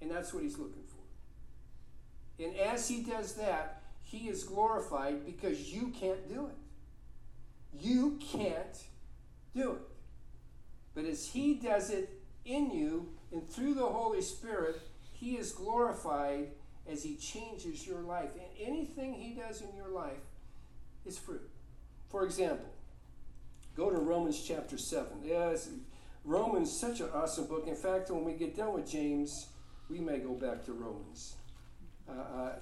[0.00, 2.44] And that's what he's looking for.
[2.44, 7.84] And as he does that, he is glorified because you can't do it.
[7.84, 8.84] You can't
[9.54, 9.82] do it.
[10.94, 12.10] But as he does it
[12.44, 14.80] in you and through the Holy Spirit,
[15.12, 16.48] he is glorified
[16.90, 18.30] as he changes your life.
[18.34, 20.18] And anything he does in your life
[21.04, 21.48] is fruit.
[22.08, 22.68] For example,
[23.80, 25.06] go to Romans chapter 7.
[25.24, 25.70] Yes,
[26.26, 27.66] Romans such an awesome book.
[27.66, 29.46] In fact, when we get done with James,
[29.88, 31.36] we may go back to Romans.
[32.06, 32.52] Uh, uh,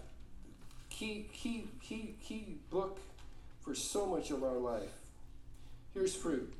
[0.90, 3.00] key, key, key, key book
[3.60, 4.92] for so much of our life.
[5.92, 6.54] Here's fruit.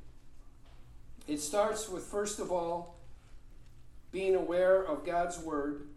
[1.25, 2.97] It starts with, first of all,
[4.11, 5.87] being aware of God's Word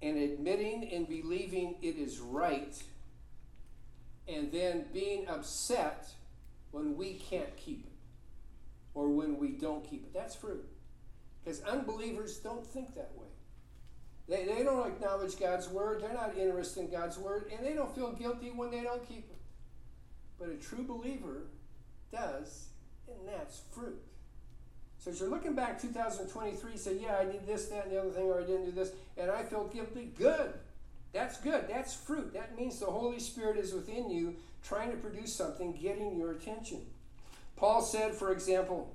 [0.00, 2.82] and admitting and believing it is right,
[4.26, 6.14] and then being upset
[6.70, 7.92] when we can't keep it
[8.94, 10.14] or when we don't keep it.
[10.14, 10.64] That's fruit.
[11.42, 13.26] Because unbelievers don't think that way.
[14.28, 17.92] They, they don't acknowledge God's word, they're not interested in God's word, and they don't
[17.94, 19.38] feel guilty when they don't keep it.
[20.38, 21.42] But a true believer
[22.12, 22.68] does,
[23.08, 24.00] and that's fruit.
[24.98, 28.10] So as you're looking back 2023, say, yeah, I did this, that, and the other
[28.10, 30.12] thing, or I didn't do this, and I felt guilty.
[30.16, 30.52] Good.
[31.12, 31.64] That's good.
[31.68, 32.34] That's fruit.
[32.34, 36.80] That means the Holy Spirit is within you, trying to produce something, getting your attention.
[37.56, 38.94] Paul said, for example,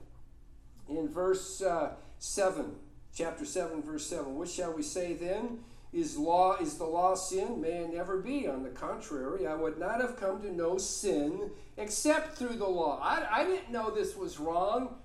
[0.90, 2.76] in verse uh, 7,
[3.14, 5.60] chapter 7, verse 7, what shall we say then?
[5.94, 7.62] Is law is the law sin?
[7.62, 8.50] May it never be.
[8.50, 13.00] On the contrary, I would not have come to know sin except through the law.
[13.02, 14.96] I, I didn't know this was wrong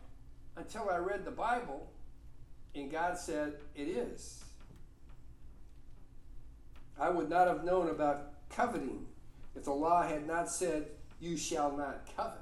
[0.57, 1.89] until I read the Bible,
[2.75, 4.43] and God said, It is.
[6.99, 9.07] I would not have known about coveting
[9.55, 10.87] if the law had not said,
[11.21, 12.41] You shall not covet.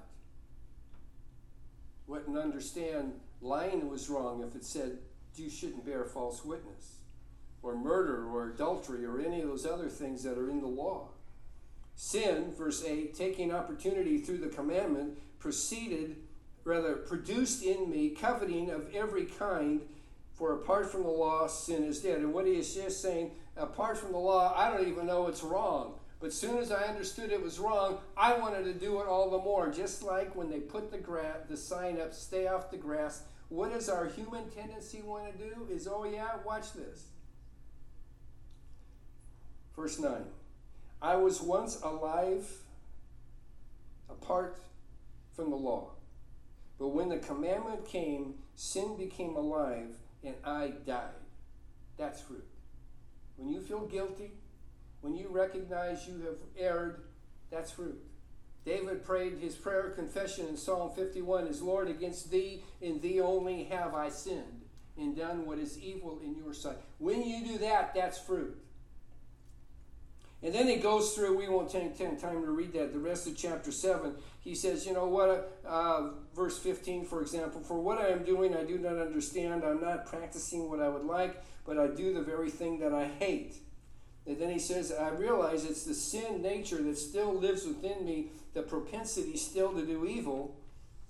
[2.07, 4.99] Wouldn't understand lying was wrong if it said,
[5.37, 6.97] You shouldn't bear false witness,
[7.63, 11.09] or murder, or adultery, or any of those other things that are in the law.
[11.95, 16.17] Sin, verse 8, taking opportunity through the commandment, proceeded
[16.65, 19.81] rather produced in me coveting of every kind
[20.35, 23.97] for apart from the law sin is dead and what he is just saying apart
[23.97, 27.43] from the law i don't even know it's wrong but soon as i understood it
[27.43, 30.91] was wrong i wanted to do it all the more just like when they put
[30.91, 35.25] the gra- the sign up stay off the grass what does our human tendency want
[35.31, 37.07] to do is oh yeah watch this
[39.77, 40.13] verse 9
[41.01, 42.49] i was once alive
[44.11, 44.59] apart
[45.35, 45.91] from the law
[46.79, 49.89] but when the commandment came, sin became alive
[50.25, 51.11] and I died.
[51.97, 52.47] That's fruit.
[53.37, 54.33] When you feel guilty,
[55.01, 57.03] when you recognize you have erred,
[57.51, 57.99] that's fruit.
[58.65, 63.21] David prayed his prayer of confession in Psalm 51 is Lord, against thee in thee
[63.21, 64.63] only have I sinned
[64.99, 66.77] and done what is evil in your sight.
[66.99, 68.57] When you do that, that's fruit.
[70.43, 73.37] And then he goes through, we won't take time to read that, the rest of
[73.37, 74.15] chapter 7.
[74.41, 78.55] He says, you know what, uh, verse 15, for example, for what I am doing
[78.55, 79.65] I do not understand.
[79.65, 83.07] I'm not practicing what I would like, but I do the very thing that I
[83.07, 83.57] hate.
[84.29, 88.27] And then he says, I realize it's the sin nature that still lives within me,
[88.53, 90.55] the propensity still to do evil.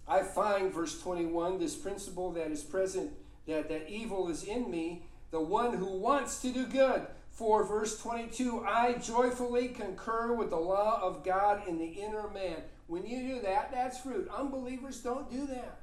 [0.07, 3.11] I find, verse 21, this principle that is present,
[3.49, 5.03] that, that evil is in me,
[5.33, 7.09] the one who wants to do good.
[7.33, 12.59] For verse 22, I joyfully concur with the law of God in the inner man.
[12.87, 14.31] When you do that, that's fruit.
[14.33, 15.81] Unbelievers don't do that.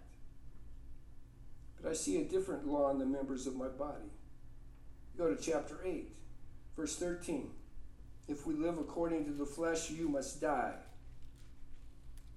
[1.81, 4.09] But I see a different law in the members of my body.
[5.17, 6.09] Go to chapter 8,
[6.75, 7.49] verse 13.
[8.27, 10.73] If we live according to the flesh, you must die.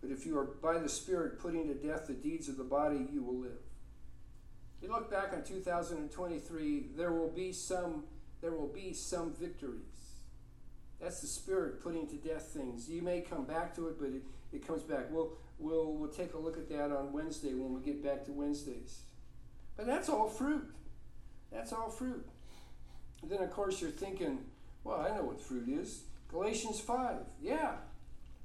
[0.01, 3.09] But if you are by the Spirit putting to death the deeds of the body,
[3.13, 3.63] you will live.
[4.81, 8.05] You look back on 2023, there will be some
[8.41, 9.83] there will be some victories.
[11.01, 12.89] That's the Spirit putting to death things.
[12.89, 14.23] You may come back to it, but it,
[14.53, 15.07] it comes back.
[15.11, 18.33] We'll, we'll, we'll take a look at that on Wednesday when we get back to
[18.33, 19.01] Wednesdays.
[19.77, 20.69] But that's all fruit.
[21.53, 22.27] That's all fruit.
[23.23, 24.39] And then, of course, you're thinking,
[24.85, 26.03] well, I know what fruit is.
[26.31, 27.17] Galatians 5.
[27.43, 27.73] Yeah.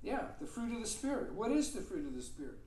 [0.01, 1.33] Yeah, the fruit of the Spirit.
[1.33, 2.57] What is the fruit of the Spirit?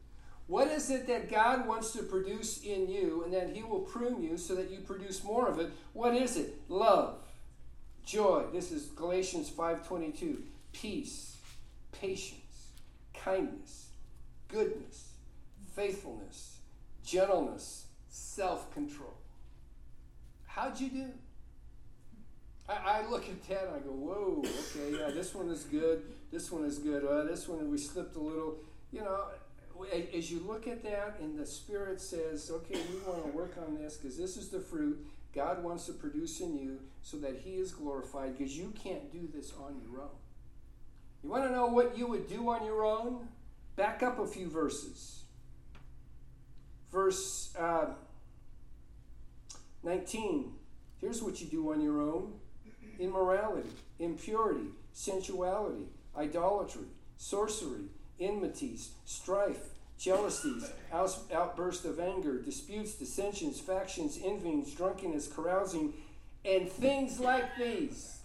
[0.46, 4.22] What is it that God wants to produce in you and that He will prune
[4.22, 5.70] you so that you produce more of it?
[5.92, 6.54] What is it?
[6.68, 7.18] Love,
[8.04, 8.44] joy.
[8.52, 10.42] This is Galatians 5:22.
[10.72, 11.36] Peace,
[11.90, 12.70] patience,
[13.12, 13.88] kindness,
[14.48, 15.14] goodness,
[15.74, 16.58] faithfulness,
[17.04, 19.14] gentleness, self-control.
[20.46, 21.06] How'd you do?
[22.68, 26.02] I, I, look at that and I go, whoa, okay, yeah, this one is good.
[26.32, 27.04] This one is good.
[27.04, 28.56] Uh, this one we slipped a little.
[28.90, 29.26] You know,
[30.14, 33.76] as you look at that and the Spirit says, okay, we want to work on
[33.76, 37.52] this because this is the fruit God wants to produce in you so that He
[37.52, 40.16] is glorified because you can't do this on your own.
[41.22, 43.28] You want to know what you would do on your own?
[43.76, 45.24] Back up a few verses.
[46.90, 47.86] Verse uh,
[49.84, 50.52] 19.
[50.98, 52.32] Here's what you do on your own
[52.98, 55.86] immorality, impurity, sensuality,
[56.16, 56.86] idolatry,
[57.18, 57.84] sorcery,
[58.20, 65.92] enmities, strife, jealousies, outbursts of anger, disputes, dissensions, factions, envyings, drunkenness, carousing,
[66.44, 68.18] and things like these.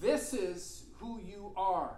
[0.00, 1.94] This is who you are.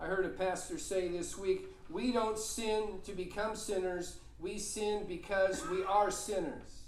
[0.00, 5.04] I heard a pastor say this week we don't sin to become sinners, we sin
[5.06, 6.82] because we are sinners.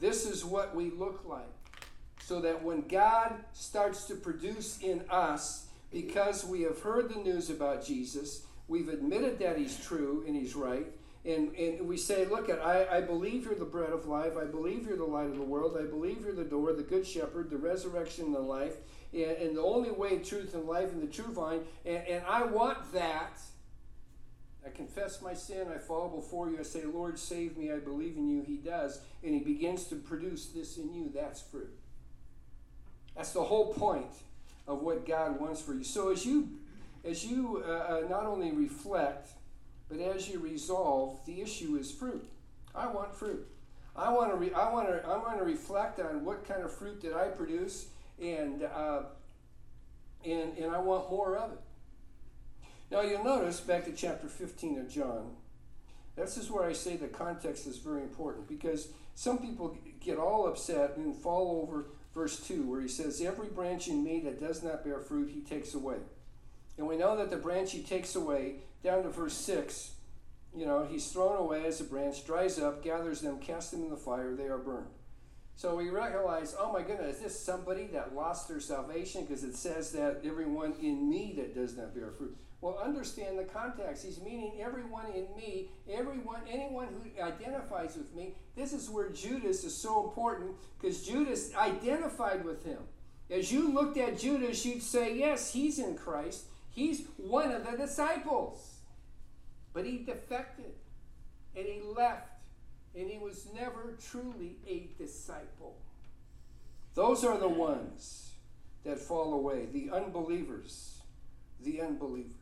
[0.00, 1.57] This is what we look like.
[2.28, 7.48] So that when God starts to produce in us, because we have heard the news
[7.48, 10.86] about Jesus, we've admitted that He's true and He's right,
[11.24, 14.44] and, and we say, Look, at I, I believe you're the bread of life, I
[14.44, 17.48] believe you're the light of the world, I believe you're the door, the good shepherd,
[17.48, 18.74] the resurrection and the life,
[19.14, 22.42] and, and the only way, truth, and life, and the true vine, and, and I
[22.42, 23.40] want that.
[24.66, 28.18] I confess my sin, I fall before you, I say, Lord, save me, I believe
[28.18, 28.42] in you.
[28.42, 31.10] He does, and He begins to produce this in you.
[31.14, 31.72] That's fruit.
[33.18, 34.12] That's the whole point
[34.68, 35.82] of what God wants for you.
[35.82, 36.50] So as you
[37.04, 39.30] as you uh, uh, not only reflect,
[39.88, 42.24] but as you resolve, the issue is fruit.
[42.76, 43.44] I want fruit.
[43.96, 44.36] I want to.
[44.36, 45.04] Re- I want to.
[45.04, 47.86] I want to reflect on what kind of fruit did I produce,
[48.22, 49.02] and uh,
[50.24, 51.58] and and I want more of it.
[52.88, 55.32] Now you'll notice back to chapter 15 of John.
[56.14, 60.46] This is where I say the context is very important because some people get all
[60.46, 61.86] upset and fall over
[62.18, 65.40] verse 2, where he says, Every branch in me that does not bear fruit, he
[65.40, 65.98] takes away.
[66.76, 69.92] And we know that the branch he takes away, down to verse 6,
[70.56, 73.90] you know, he's thrown away as a branch, dries up, gathers them, casts them in
[73.90, 74.88] the fire, they are burned.
[75.54, 79.24] So we realize, oh my goodness, is this somebody that lost their salvation?
[79.24, 82.36] Because it says that everyone in me that does not bear fruit.
[82.60, 84.04] Well, understand the context.
[84.04, 88.34] He's meaning everyone in me, everyone, anyone who identifies with me.
[88.56, 92.78] This is where Judas is so important because Judas identified with him.
[93.30, 96.46] As you looked at Judas, you'd say, yes, he's in Christ.
[96.70, 98.78] He's one of the disciples.
[99.72, 100.72] But he defected
[101.54, 102.28] and he left
[102.96, 105.76] and he was never truly a disciple.
[106.94, 108.32] Those are the ones
[108.84, 111.00] that fall away, the unbelievers.
[111.60, 112.37] The unbelievers.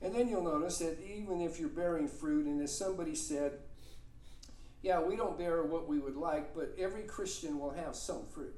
[0.00, 3.52] And then you'll notice that even if you're bearing fruit, and as somebody said,
[4.82, 8.54] yeah, we don't bear what we would like, but every Christian will have some fruit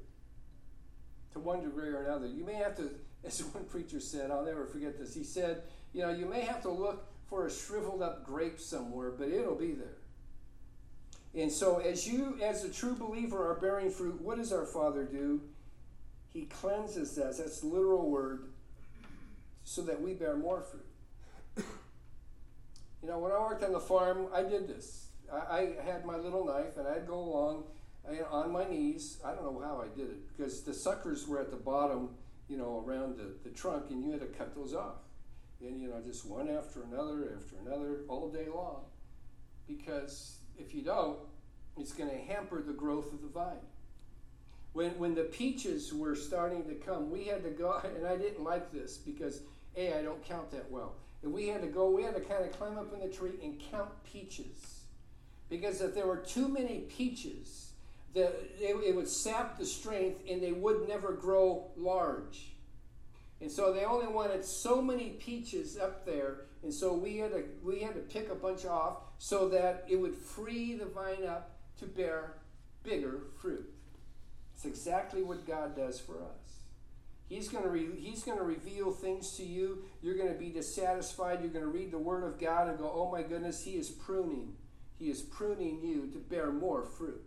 [1.33, 2.27] to one degree or another.
[2.27, 2.91] You may have to,
[3.25, 5.13] as one preacher said, I'll never forget this.
[5.13, 5.63] He said,
[5.93, 9.55] you know, you may have to look for a shriveled up grape somewhere, but it'll
[9.55, 9.97] be there.
[11.33, 15.05] And so, as you, as a true believer, are bearing fruit, what does our Father
[15.05, 15.41] do?
[16.33, 17.37] He cleanses us.
[17.37, 18.49] That's the literal word,
[19.63, 20.90] so that we bear more fruit.
[23.01, 25.07] You know, when I worked on the farm, I did this.
[25.31, 27.63] I, I had my little knife and I'd go along
[28.29, 29.19] on my knees.
[29.25, 32.09] I don't know how I did it because the suckers were at the bottom,
[32.47, 34.97] you know, around the, the trunk, and you had to cut those off.
[35.61, 38.81] And, you know, just one after another after another all day long.
[39.67, 41.17] Because if you don't,
[41.77, 43.65] it's going to hamper the growth of the vine.
[44.73, 48.43] When, when the peaches were starting to come, we had to go, and I didn't
[48.43, 49.41] like this because,
[49.75, 50.95] A, I don't count that well.
[51.23, 53.33] And we had to go, we had to kind of climb up in the tree
[53.43, 54.83] and count peaches.
[55.49, 57.71] Because if there were too many peaches,
[58.13, 58.27] the,
[58.59, 62.51] it, it would sap the strength and they would never grow large.
[63.41, 67.43] And so they only wanted so many peaches up there, and so we had to
[67.63, 71.57] we had to pick a bunch off so that it would free the vine up
[71.79, 72.35] to bear
[72.83, 73.67] bigger fruit.
[74.53, 76.50] It's exactly what God does for us.
[77.31, 79.83] He's going to re- he's going to reveal things to you.
[80.01, 81.39] You're going to be dissatisfied.
[81.39, 83.89] You're going to read the Word of God and go, "Oh my goodness, He is
[83.89, 84.55] pruning.
[84.99, 87.23] He is pruning you to bear more fruit."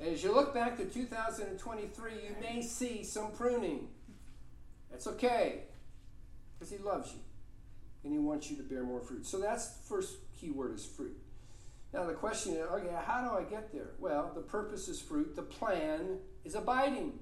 [0.00, 3.88] And as you look back to 2023, you may see some pruning.
[4.90, 5.64] That's okay,
[6.54, 7.20] because He loves you,
[8.04, 9.26] and He wants you to bear more fruit.
[9.26, 11.18] So that's the first key word is fruit.
[11.92, 13.90] Now the question is, okay, how do I get there?
[13.98, 15.36] Well, the purpose is fruit.
[15.36, 17.18] The plan is abiding.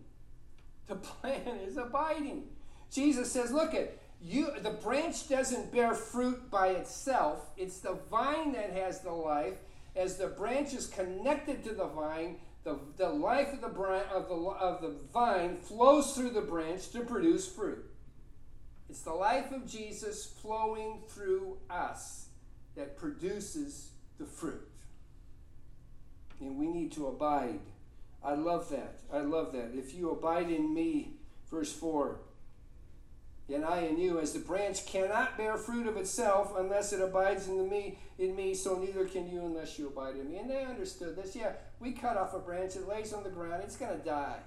[0.91, 2.49] The plan is abiding.
[2.91, 7.49] Jesus says, look at you the branch doesn't bear fruit by itself.
[7.57, 9.55] It's the vine that has the life.
[9.95, 14.35] As the branch is connected to the vine, the, the life of the, of, the,
[14.35, 17.85] of the vine flows through the branch to produce fruit.
[18.89, 22.27] It's the life of Jesus flowing through us
[22.75, 24.69] that produces the fruit.
[26.41, 27.61] And we need to abide.
[28.23, 29.01] I love that.
[29.13, 29.71] I love that.
[29.75, 31.15] If you abide in me,
[31.51, 32.21] verse 4,
[33.53, 37.49] and I in you, as the branch cannot bear fruit of itself unless it abides
[37.49, 40.39] in me in me, so neither can you unless you abide in me.
[40.39, 41.35] And they understood this.
[41.35, 44.39] Yeah, we cut off a branch, it lays on the ground, it's going to die.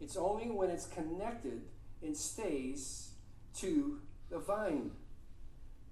[0.00, 1.62] It's only when it's connected
[2.02, 3.10] and stays
[3.58, 4.90] to the vine.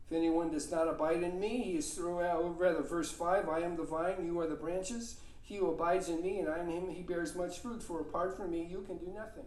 [0.07, 2.59] If anyone does not abide in me, he is thrown out.
[2.59, 5.21] Rather, verse 5 I am the vine, you are the branches.
[5.51, 8.37] He who abides in me, and I in him, he bears much fruit, for apart
[8.37, 9.47] from me, you can do nothing.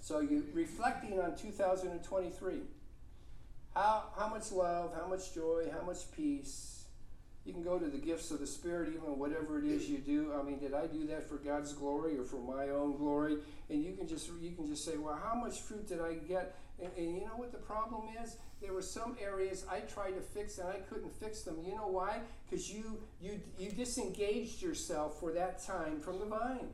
[0.00, 2.54] So, you reflecting on 2023,
[3.76, 6.82] how, how much love, how much joy, how much peace.
[7.44, 10.32] You can go to the gifts of the Spirit, even whatever it is you do.
[10.36, 13.36] I mean, did I do that for God's glory or for my own glory?
[13.68, 16.56] And you can just you can just say, well, how much fruit did I get?
[16.82, 18.36] And, and you know what the problem is?
[18.60, 21.56] There were some areas I tried to fix and I couldn't fix them.
[21.64, 22.20] You know why?
[22.48, 26.68] Because you you you disengaged yourself for that time from the vine.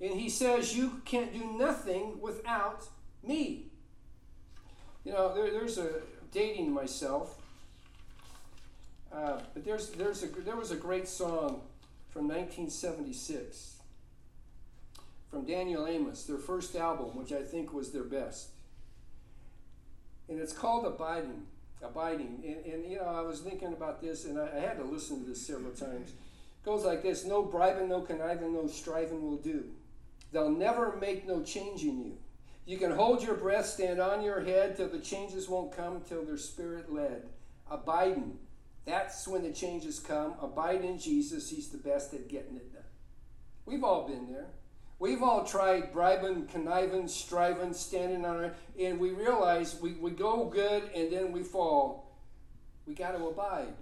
[0.00, 2.84] And he says, You can't do nothing without
[3.22, 3.66] me.
[5.04, 6.00] You know, there, there's a
[6.32, 7.40] dating myself,
[9.12, 11.62] uh, but there's, there's a, there was a great song
[12.10, 13.76] from 1976
[15.30, 18.50] from Daniel Amos, their first album, which I think was their best.
[20.28, 21.46] And it's called Abiding.
[21.82, 22.42] Abiding.
[22.44, 25.20] And, and you know, I was thinking about this, and I, I had to listen
[25.20, 26.10] to this several times.
[26.10, 29.64] It goes like this No bribing, no conniving, no striving will do.
[30.32, 32.18] They'll never make no change in you.
[32.66, 36.24] You can hold your breath, stand on your head till the changes won't come till
[36.24, 37.22] they're spirit led.
[37.70, 38.38] Abiding.
[38.84, 40.34] That's when the changes come.
[40.40, 41.50] Abide in Jesus.
[41.50, 42.82] He's the best at getting it done.
[43.66, 44.46] We've all been there.
[44.98, 50.46] We've all tried bribing, conniving, striving, standing on our, and we realize we, we go
[50.46, 52.16] good and then we fall.
[52.86, 53.74] We got to abide.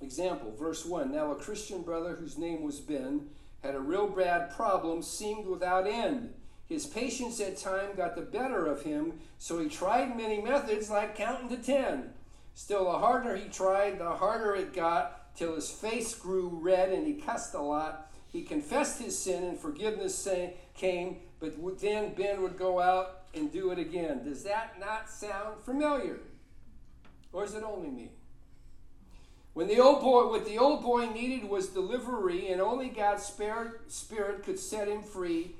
[0.00, 1.10] Example, verse 1.
[1.10, 3.28] Now a Christian brother whose name was Ben
[3.62, 6.34] had a real bad problem, seemed without end.
[6.68, 11.16] His patience at time got the better of him, so he tried many methods like
[11.16, 12.10] counting to ten.
[12.54, 17.06] Still, the harder he tried, the harder it got, till his face grew red and
[17.06, 18.11] he cussed a lot.
[18.32, 20.26] He confessed his sin and forgiveness
[20.74, 24.24] came, but then Ben would go out and do it again.
[24.24, 26.18] Does that not sound familiar?
[27.32, 28.10] Or is it only me?
[29.54, 33.92] When the old boy, what the old boy needed was delivery, and only God's spirit,
[33.92, 35.54] spirit could set him free.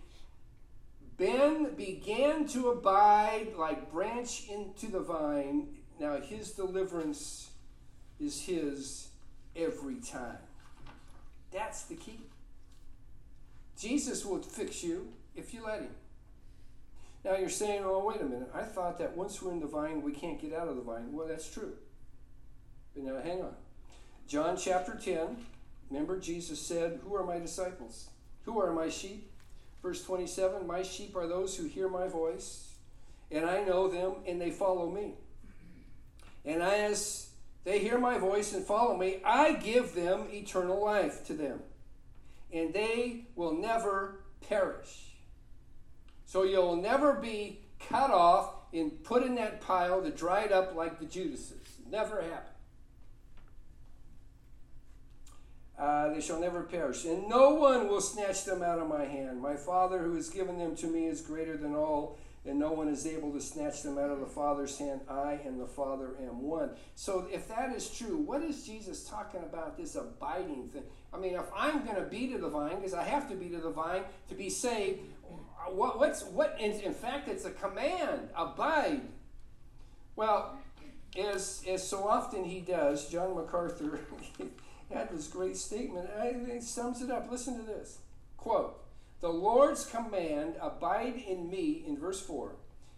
[1.19, 5.69] Ben began to abide like branch into the vine.
[6.01, 7.51] Now his deliverance
[8.19, 9.09] is his
[9.55, 10.39] every time.
[11.53, 12.21] That's the key.
[13.83, 15.91] Jesus will fix you if you let him.
[17.25, 18.51] Now you're saying, oh, wait a minute.
[18.55, 21.13] I thought that once we're in the vine, we can't get out of the vine.
[21.13, 21.73] Well, that's true.
[22.95, 23.55] But now hang on.
[24.29, 25.37] John chapter 10,
[25.91, 28.09] remember Jesus said, Who are my disciples?
[28.45, 29.33] Who are my sheep?
[29.83, 32.75] Verse 27 My sheep are those who hear my voice,
[33.33, 35.15] and I know them, and they follow me.
[36.45, 37.31] And as
[37.65, 41.61] they hear my voice and follow me, I give them eternal life to them,
[42.53, 45.13] and they will never perish.
[46.27, 50.75] So you'll never be cut off and put in that pile to dry it up
[50.75, 51.59] like the Judases.
[51.91, 52.53] Never happen.
[55.79, 59.41] Uh, they shall never perish, and no one will snatch them out of my hand.
[59.41, 62.89] My Father, who has given them to me, is greater than all, and no one
[62.89, 65.03] is able to snatch them out of the Father's hand.
[65.09, 66.71] I and the Father am one.
[66.97, 69.77] So, if that is true, what is Jesus talking about?
[69.77, 70.83] This abiding thing.
[71.13, 73.49] I mean, if I'm going to be to the vine, because I have to be
[73.51, 75.01] to the vine to be saved,
[75.69, 76.57] what, what's what?
[76.59, 78.31] In, in fact, it's a command.
[78.37, 79.03] Abide.
[80.17, 80.59] Well,
[81.17, 84.01] as as so often he does, John MacArthur.
[84.93, 86.09] had this great statement.
[86.19, 87.31] and it sums it up.
[87.31, 87.99] Listen to this.
[88.37, 88.82] Quote
[89.23, 92.57] The Lord's command, abide in me, in verse 4,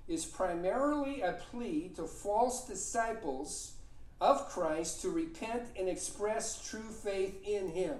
[0.09, 3.75] is primarily a plea to false disciples
[4.22, 7.97] of Christ to repent and express true faith in him.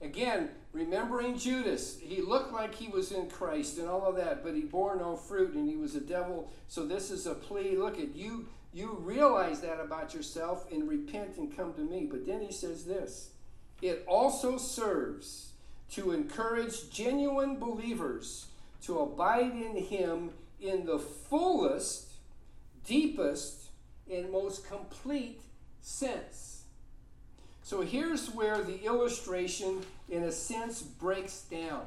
[0.00, 4.54] Again, remembering Judas, he looked like he was in Christ and all of that, but
[4.54, 6.48] he bore no fruit and he was a devil.
[6.68, 7.76] So this is a plea.
[7.76, 12.06] Look at you you realize that about yourself and repent and come to me.
[12.10, 13.30] But then he says this
[13.80, 15.51] it also serves
[15.92, 18.46] to encourage genuine believers
[18.82, 20.30] to abide in him
[20.60, 22.08] in the fullest,
[22.86, 23.68] deepest,
[24.10, 25.40] and most complete
[25.80, 26.64] sense.
[27.62, 31.86] So here's where the illustration, in a sense, breaks down.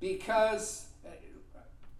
[0.00, 1.10] Because uh,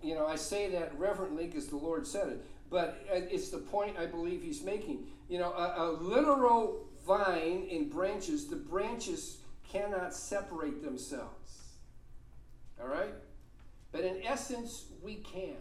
[0.02, 3.58] you know, I say that reverently because the Lord said it, but uh, it's the
[3.58, 5.06] point I believe He's making.
[5.28, 9.38] You know, a, a literal vine in branches, the branches
[9.74, 11.74] cannot separate themselves.
[12.80, 13.14] All right?
[13.92, 15.56] But in essence, we can.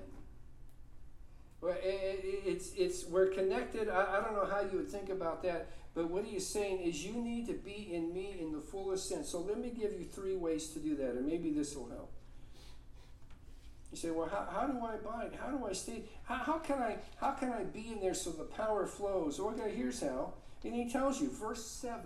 [1.64, 3.90] It's, it's, we're connected.
[3.90, 7.06] I, I don't know how you would think about that, but what he's saying is
[7.06, 9.30] you need to be in me in the fullest sense.
[9.30, 12.12] So let me give you three ways to do that, and maybe this will help.
[13.92, 15.38] You say, well, how, how do I abide?
[15.40, 16.04] How do I stay?
[16.24, 19.40] How, how, can I, how can I be in there so the power flows?
[19.40, 20.34] Okay, here's how.
[20.64, 22.02] And he tells you, verse 7,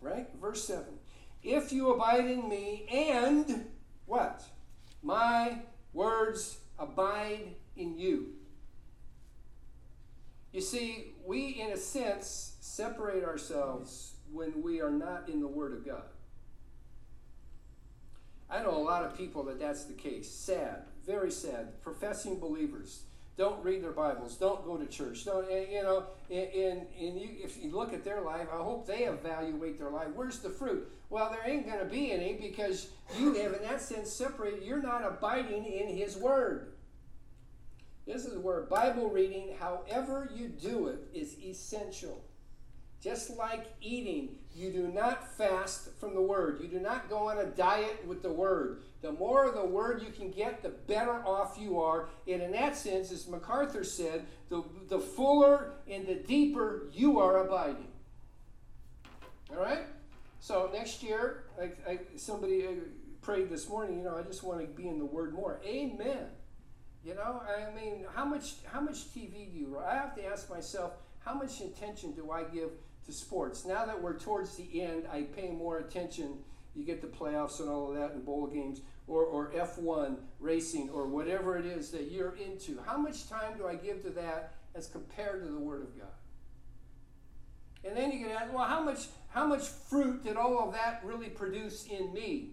[0.00, 0.28] right?
[0.40, 0.84] Verse 7.
[1.42, 3.66] If you abide in me and
[4.06, 4.44] what?
[5.02, 5.58] My
[5.92, 8.34] words abide in you.
[10.52, 15.72] You see, we, in a sense, separate ourselves when we are not in the Word
[15.72, 16.04] of God.
[18.50, 20.30] I know a lot of people that that's the case.
[20.30, 21.80] Sad, very sad.
[21.80, 23.04] Professing believers
[23.36, 26.04] don't read their Bibles, don't go to church, don't you know?
[26.30, 30.08] And, and you, if you look at their life, I hope they evaluate their life.
[30.14, 30.90] Where's the fruit?
[31.08, 34.62] Well, there ain't going to be any because you have, in that sense, separated.
[34.62, 36.72] You're not abiding in His Word.
[38.06, 42.24] This is where Bible reading, however you do it, is essential.
[43.00, 46.60] Just like eating, you do not fast from the Word.
[46.60, 48.82] You do not go on a diet with the Word.
[49.00, 52.08] The more of the Word you can get, the better off you are.
[52.28, 57.46] And in that sense, as MacArthur said, the, the fuller and the deeper you are
[57.46, 57.88] abiding.
[59.50, 59.86] All right?
[60.40, 62.70] So next year, I, I, somebody uh,
[63.22, 65.60] prayed this morning, you know, I just want to be in the Word more.
[65.64, 66.26] Amen.
[67.04, 69.78] You know, I mean, how much how much TV do you?
[69.78, 72.70] I have to ask myself, how much attention do I give
[73.06, 73.64] to sports.
[73.64, 76.38] Now that we're towards the end, I pay more attention.
[76.74, 80.90] You get the playoffs and all of that and bowl games or, or F1 racing
[80.90, 82.80] or whatever it is that you're into.
[82.84, 86.08] How much time do I give to that as compared to the Word of God?
[87.84, 91.02] And then you can ask, well, how much, how much fruit did all of that
[91.04, 92.50] really produce in me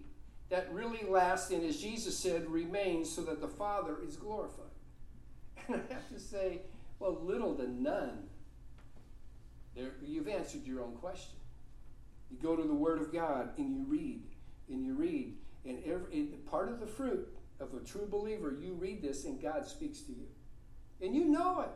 [0.49, 4.65] that really lasts and, as Jesus said, remains so that the Father is glorified?
[5.67, 6.61] And I have to say,
[6.97, 8.28] well, little to none
[9.79, 11.35] there, you've answered your own question.
[12.29, 14.23] You go to the Word of God and you read,
[14.69, 17.27] and you read, and every, part of the fruit
[17.59, 20.27] of a true believer, you read this and God speaks to you.
[21.01, 21.69] And you know it.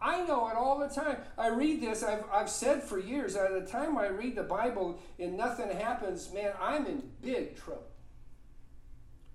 [0.00, 1.18] I know it all the time.
[1.38, 4.98] I read this, I've, I've said for years, at the time I read the Bible
[5.18, 7.86] and nothing happens, man, I'm in big trouble.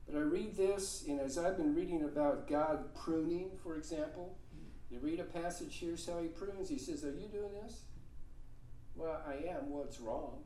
[0.06, 4.36] But I read this, and as I've been reading about God pruning, for example,
[4.90, 6.68] you read a passage, here's how he prunes.
[6.68, 7.84] He says, Are you doing this?
[9.00, 9.70] Well, I am.
[9.70, 10.44] Well, it's wrong.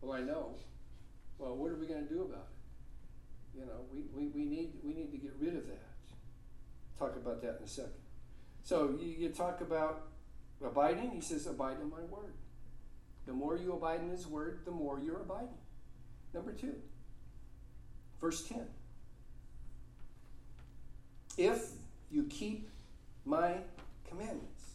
[0.00, 0.54] Well, I know.
[1.36, 3.58] Well, what are we going to do about it?
[3.58, 5.82] You know, we, we, we, need, we need to get rid of that.
[6.96, 7.90] Talk about that in a second.
[8.62, 10.06] So you, you talk about
[10.64, 11.10] abiding.
[11.10, 12.34] He says, Abide in my word.
[13.26, 15.58] The more you abide in his word, the more you're abiding.
[16.32, 16.74] Number two,
[18.20, 18.60] verse 10.
[21.36, 21.70] If
[22.12, 22.68] you keep
[23.24, 23.56] my
[24.08, 24.74] commandments,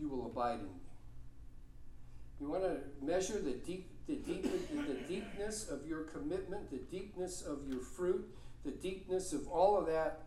[0.00, 0.83] you will abide in
[2.40, 7.42] You want to measure the deep, the deep, the deepness of your commitment, the deepness
[7.42, 8.28] of your fruit,
[8.64, 10.22] the deepness of all of that.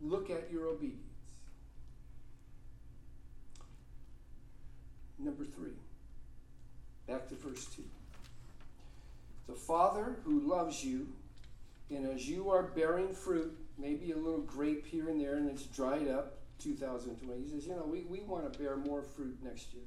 [0.00, 1.02] Look at your obedience.
[5.18, 5.72] Number three,
[7.06, 7.82] back to verse 2.
[9.46, 11.08] The Father who loves you,
[11.90, 15.62] and as you are bearing fruit, maybe a little grape here and there, and it's
[15.64, 19.72] dried up 2020, he says, You know, we, we want to bear more fruit next
[19.72, 19.84] year.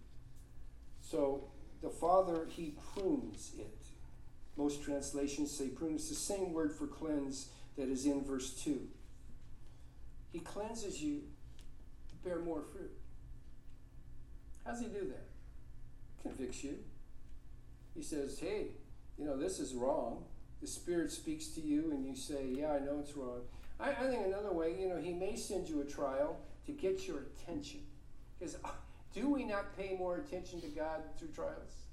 [1.09, 1.45] So
[1.81, 3.87] the Father, He prunes it.
[4.57, 5.95] Most translations say prune.
[5.95, 8.79] It's the same word for cleanse that is in verse 2.
[10.31, 11.21] He cleanses you
[12.09, 12.91] to bear more fruit.
[14.65, 15.25] How does He do that?
[16.21, 16.77] Convicts you.
[17.95, 18.67] He says, hey,
[19.17, 20.25] you know, this is wrong.
[20.61, 23.41] The Spirit speaks to you, and you say, yeah, I know it's wrong.
[23.79, 26.37] I, I think another way, you know, He may send you a trial
[26.67, 27.79] to get your attention.
[28.37, 28.57] Because
[29.13, 31.87] do we not pay more attention to God through trials?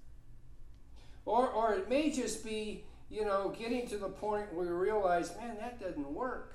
[1.24, 5.34] Or, or it may just be, you know, getting to the point where we realize,
[5.36, 6.54] man, that doesn't work.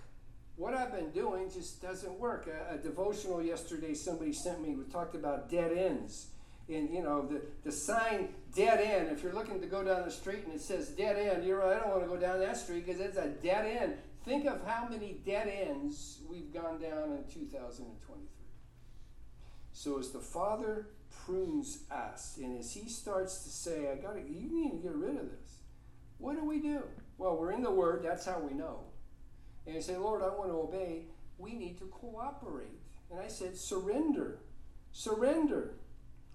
[0.55, 2.47] What I've been doing just doesn't work.
[2.47, 6.27] A, a devotional yesterday somebody sent me, we talked about dead ends.
[6.69, 10.11] And, you know, the, the sign dead end, if you're looking to go down the
[10.11, 12.85] street and it says dead end, you're, I don't want to go down that street
[12.85, 13.95] because it's a dead end.
[14.23, 18.40] Think of how many dead ends we've gone down in 2023.
[19.81, 20.85] So as the Father
[21.25, 24.93] prunes us, and as He starts to say, "I got to, you need to get
[24.93, 25.57] rid of this,"
[26.19, 26.83] what do we do?
[27.17, 28.03] Well, we're in the Word.
[28.03, 28.81] That's how we know.
[29.65, 31.05] and say, Lord, I want to obey,
[31.37, 32.79] we need to cooperate.
[33.09, 34.39] And I said, surrender.
[34.91, 35.73] Surrender.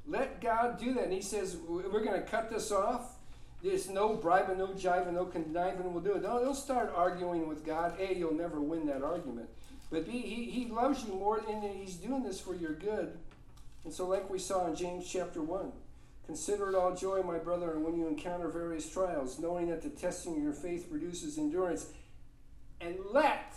[0.07, 1.05] Let God do that.
[1.05, 3.17] And he says, we're going to cut this off.
[3.63, 6.23] There's no bribing, no jiving, no conniving will do it.
[6.23, 7.99] No, don't start arguing with God.
[7.99, 9.49] A, you'll never win that argument.
[9.91, 13.17] But B, he, he loves you more, and he's doing this for your good.
[13.87, 15.71] And so, like we saw in James chapter 1,
[16.27, 19.91] consider it all joy, my brother, and when you encounter various trials, knowing that the
[19.91, 21.87] testing of your faith produces endurance.
[22.81, 23.55] And let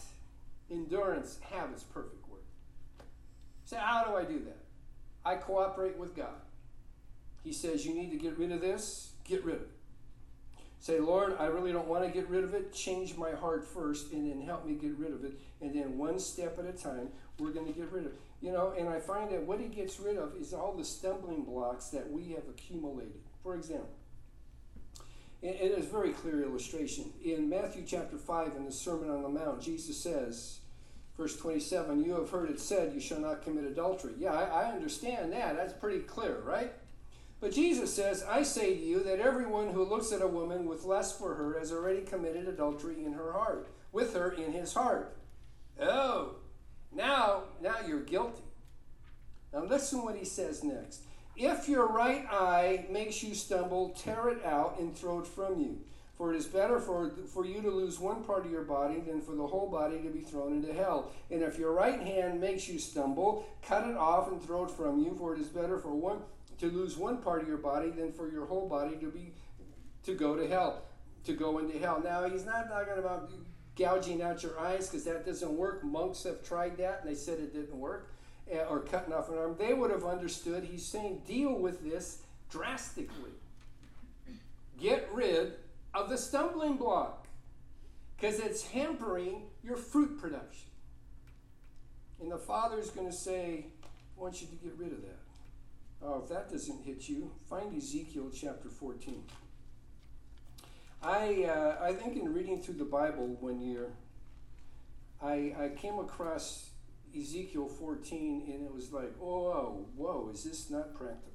[0.70, 2.44] endurance have its perfect work.
[3.66, 4.60] So, how do I do that?
[5.26, 6.40] I cooperate with God.
[7.44, 9.70] He says, You need to get rid of this, get rid of it.
[10.80, 12.72] Say, Lord, I really don't want to get rid of it.
[12.72, 15.40] Change my heart first, and then help me get rid of it.
[15.60, 17.10] And then one step at a time,
[17.40, 18.22] we're going to get rid of it.
[18.42, 21.44] You know, and I find that what he gets rid of is all the stumbling
[21.44, 23.22] blocks that we have accumulated.
[23.44, 23.90] For example,
[25.42, 27.14] it is a very clear illustration.
[27.24, 30.60] In Matthew chapter 5, in the Sermon on the Mount, Jesus says,
[31.18, 34.14] verse 27, You have heard it said, You shall not commit adultery.
[34.18, 35.56] Yeah, I, I understand that.
[35.56, 36.74] That's pretty clear, right?
[37.40, 40.84] But Jesus says, I say to you that everyone who looks at a woman with
[40.84, 45.16] lust for her has already committed adultery in her heart, with her in his heart.
[45.80, 46.36] Oh,
[46.92, 48.44] now, now you're guilty.
[49.54, 51.02] Now listen what he says next.
[51.36, 55.80] If your right eye makes you stumble, tear it out and throw it from you.
[56.18, 59.22] For it is better for, for you to lose one part of your body than
[59.22, 61.14] for the whole body to be thrown into hell.
[61.32, 65.00] And if your right hand makes you stumble, cut it off and throw it from
[65.00, 65.16] you.
[65.18, 66.20] For it is better for one
[66.60, 69.32] to lose one part of your body than for your whole body to be
[70.04, 70.84] to go to hell,
[71.24, 72.02] to go into hell.
[72.04, 73.32] Now he's not talking about
[73.76, 75.84] gouging out your eyes because that doesn't work.
[75.84, 78.12] Monks have tried that and they said it didn't work,
[78.50, 79.56] eh, or cutting off an arm.
[79.58, 80.64] They would have understood.
[80.64, 83.32] He's saying deal with this drastically.
[84.80, 85.54] Get rid
[85.94, 87.28] of the stumbling block
[88.16, 90.70] because it's hampering your fruit production.
[92.22, 95.20] And the Father is going to say, I want you to get rid of that.
[96.02, 99.24] Oh, if that doesn't hit you, find Ezekiel chapter 14.
[101.02, 103.94] I, uh, I think in reading through the Bible one year,
[105.22, 106.70] I, I came across
[107.18, 111.30] Ezekiel 14 and it was like, oh, whoa, is this not practical?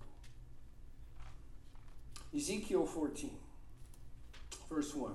[2.35, 3.31] Ezekiel 14,
[4.69, 5.13] verse 1.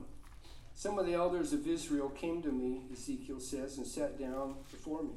[0.73, 5.03] Some of the elders of Israel came to me, Ezekiel says, and sat down before
[5.03, 5.15] me.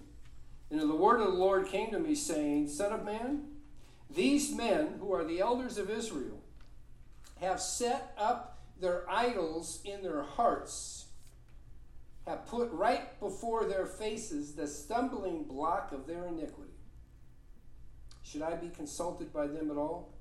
[0.71, 3.45] And the word of the Lord came to me, saying, Son of man,
[4.11, 6.41] these men, who are the elders of Israel,
[7.41, 8.52] have set up
[8.83, 11.07] their idols in their hearts,
[12.27, 16.73] have put right before their faces the stumbling block of their iniquity.
[18.23, 20.13] Should I be consulted by them at all?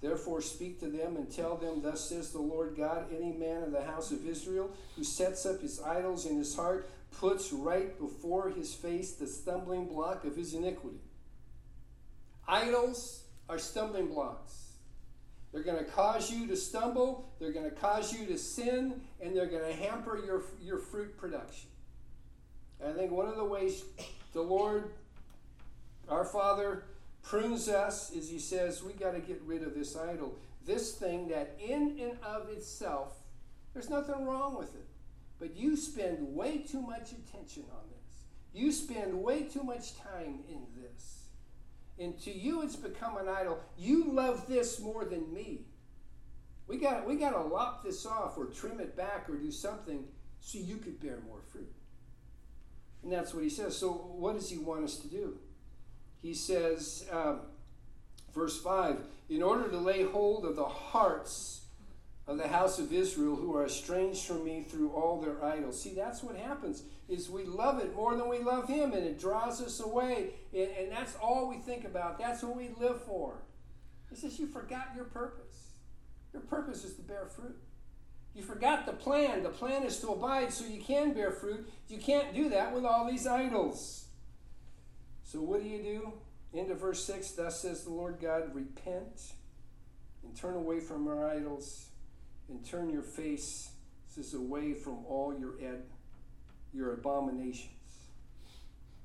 [0.00, 3.72] Therefore, speak to them and tell them, Thus says the Lord God, any man of
[3.72, 8.50] the house of Israel who sets up his idols in his heart puts right before
[8.50, 11.00] his face the stumbling block of his iniquity.
[12.46, 14.67] Idols are stumbling blocks.
[15.52, 19.34] They're going to cause you to stumble, they're going to cause you to sin, and
[19.34, 21.70] they're going to hamper your, your fruit production.
[22.80, 23.84] And I think one of the ways
[24.34, 24.90] the Lord,
[26.08, 26.84] our Father,
[27.22, 30.36] prunes us is He says, we got to get rid of this idol.
[30.66, 33.16] This thing that in and of itself,
[33.72, 34.86] there's nothing wrong with it.
[35.38, 38.24] But you spend way too much attention on this.
[38.52, 41.17] You spend way too much time in this
[41.98, 43.58] and to you it's become an idol.
[43.76, 45.62] You love this more than me.
[46.66, 50.04] We got we got to lop this off or trim it back or do something
[50.40, 51.72] so you could bear more fruit.
[53.02, 53.76] And that's what he says.
[53.76, 55.38] So what does he want us to do?
[56.20, 57.40] He says, um,
[58.34, 61.62] verse five: In order to lay hold of the hearts
[62.28, 65.80] of the house of Israel who are estranged from me through all their idols.
[65.82, 69.18] See, that's what happens is we love it more than we love him and it
[69.18, 72.18] draws us away and, and that's all we think about.
[72.18, 73.38] That's what we live for.
[74.10, 75.72] He says you forgot your purpose.
[76.34, 77.56] Your purpose is to bear fruit.
[78.34, 79.42] You forgot the plan.
[79.42, 81.66] The plan is to abide so you can bear fruit.
[81.88, 84.04] You can't do that with all these idols.
[85.24, 86.12] So what do you do?
[86.52, 89.32] Into verse 6 Thus says the Lord God, repent
[90.22, 91.88] and turn away from our idols
[92.48, 95.54] and turn your faces away from all your
[96.72, 97.72] your abominations.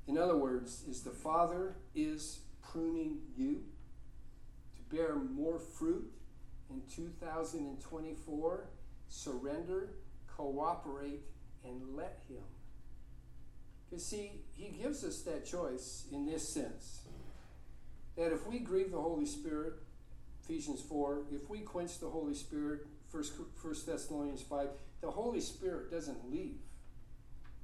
[0.08, 3.64] In other words, is the Father is pruning you
[4.76, 6.12] to bear more fruit
[6.70, 8.66] in 2024.
[9.08, 9.89] Surrender,
[10.28, 11.22] cooperate,
[11.64, 12.44] and let Him.
[13.89, 17.02] Because, see, He gives us that choice in this sense
[18.18, 19.74] that if we grieve the Holy Spirit,
[20.44, 24.70] Ephesians 4, if we quench the Holy Spirit, First, First Thessalonians 5,
[25.01, 26.57] the Holy Spirit doesn't leave.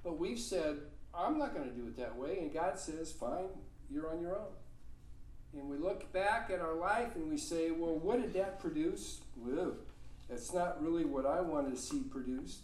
[0.03, 0.77] But we've said,
[1.13, 2.37] I'm not going to do it that way.
[2.39, 3.49] And God says, fine,
[3.89, 4.53] you're on your own.
[5.53, 9.21] And we look back at our life and we say, well, what did that produce?
[9.35, 9.73] Well,
[10.29, 12.59] that's not really what I wanted to see produced.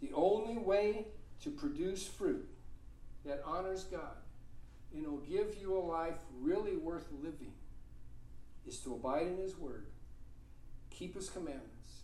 [0.00, 1.08] The only way
[1.42, 2.48] to produce fruit
[3.26, 4.16] that honors God
[4.94, 7.52] and will give you a life really worth living
[8.66, 9.86] is to abide in His Word,
[10.88, 12.00] keep His commandments,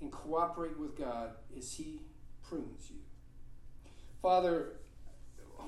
[0.00, 2.00] and cooperate with God as He
[2.48, 2.98] prunes you.
[4.22, 4.74] Father,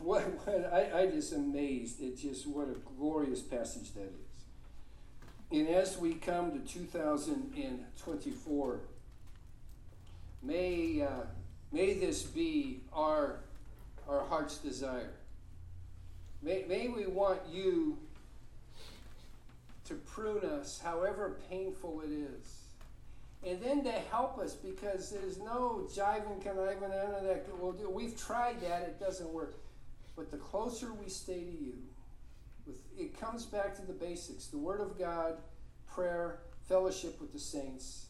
[0.03, 4.45] what, what I, I just amazed at just what a glorious passage that is.
[5.53, 8.81] And as we come to 2024,
[10.43, 11.27] may, uh,
[11.73, 13.41] may this be our,
[14.09, 15.11] our heart's desire.
[16.43, 17.99] May, may we want you
[19.87, 22.60] to prune us, however painful it is.
[23.47, 27.47] And then to help us because there's no jiving, conniving, none of that.
[27.59, 27.89] We'll do.
[27.89, 29.55] We've tried that, it doesn't work.
[30.15, 31.75] But the closer we stay to you,
[32.67, 35.39] with, it comes back to the basics the Word of God,
[35.87, 38.07] prayer, fellowship with the saints.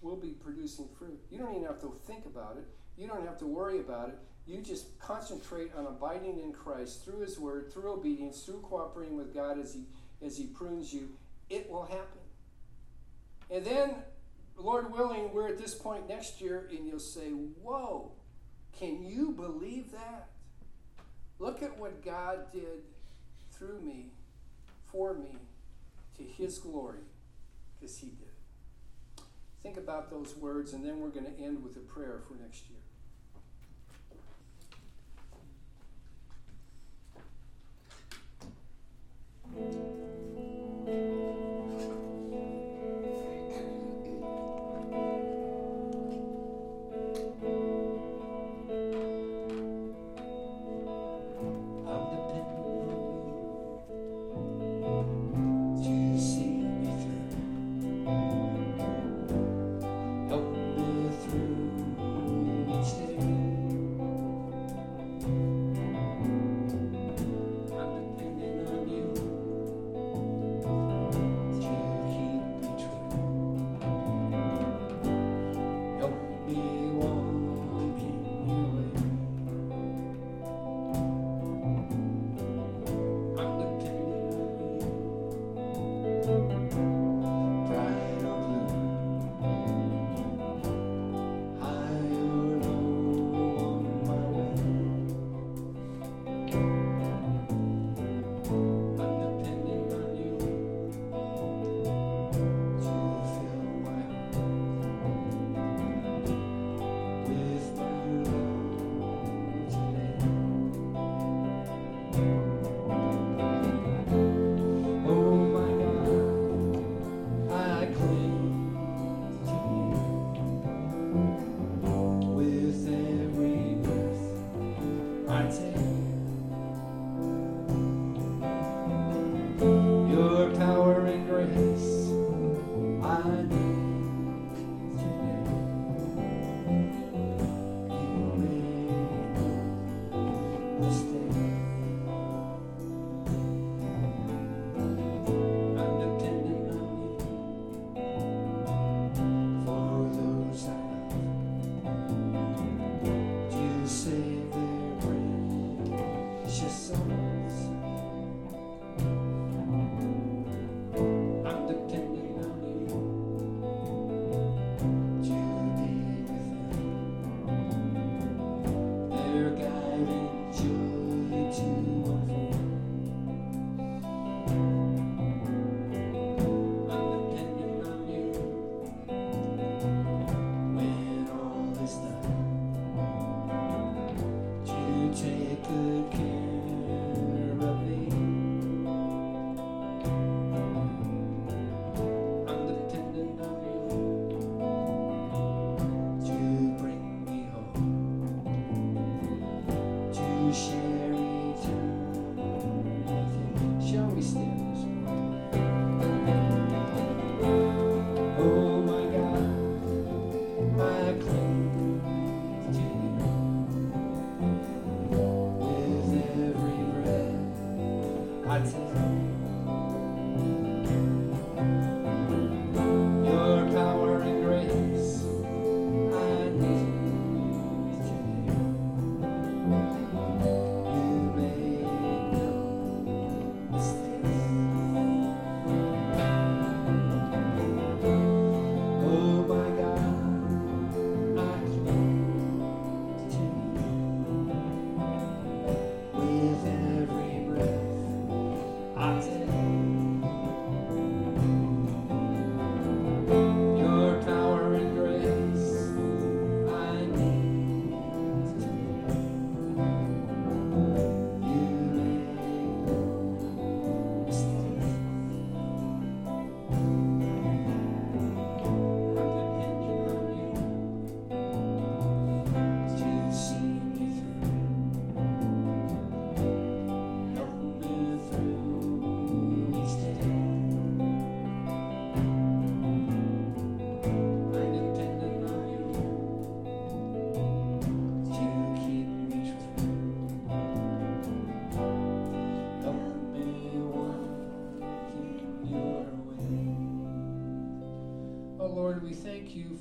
[0.00, 1.18] We'll be producing fruit.
[1.30, 2.66] You don't even have to think about it,
[2.96, 4.18] you don't have to worry about it.
[4.46, 9.34] You just concentrate on abiding in Christ through His Word, through obedience, through cooperating with
[9.34, 9.86] God as He
[10.24, 11.08] as He prunes you.
[11.50, 12.20] It will happen.
[13.50, 13.94] And then,
[14.58, 18.12] Lord willing, we're at this point next year, and you'll say, Whoa,
[18.78, 20.28] can you believe that?
[21.38, 22.82] Look at what God did
[23.52, 24.10] through me,
[24.86, 25.36] for me,
[26.16, 27.00] to his glory,
[27.74, 29.24] because he did.
[29.62, 32.64] Think about those words, and then we're going to end with a prayer for next
[32.70, 32.76] year.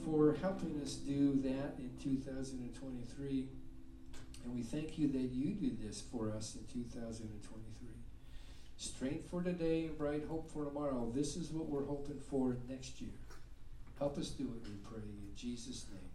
[0.05, 3.47] For helping us do that in 2023.
[4.43, 7.89] And we thank you that you do this for us in 2023.
[8.77, 11.11] Strength for today and bright hope for tomorrow.
[11.13, 13.17] This is what we're hoping for next year.
[13.97, 16.14] Help us do it, we pray, in Jesus' name.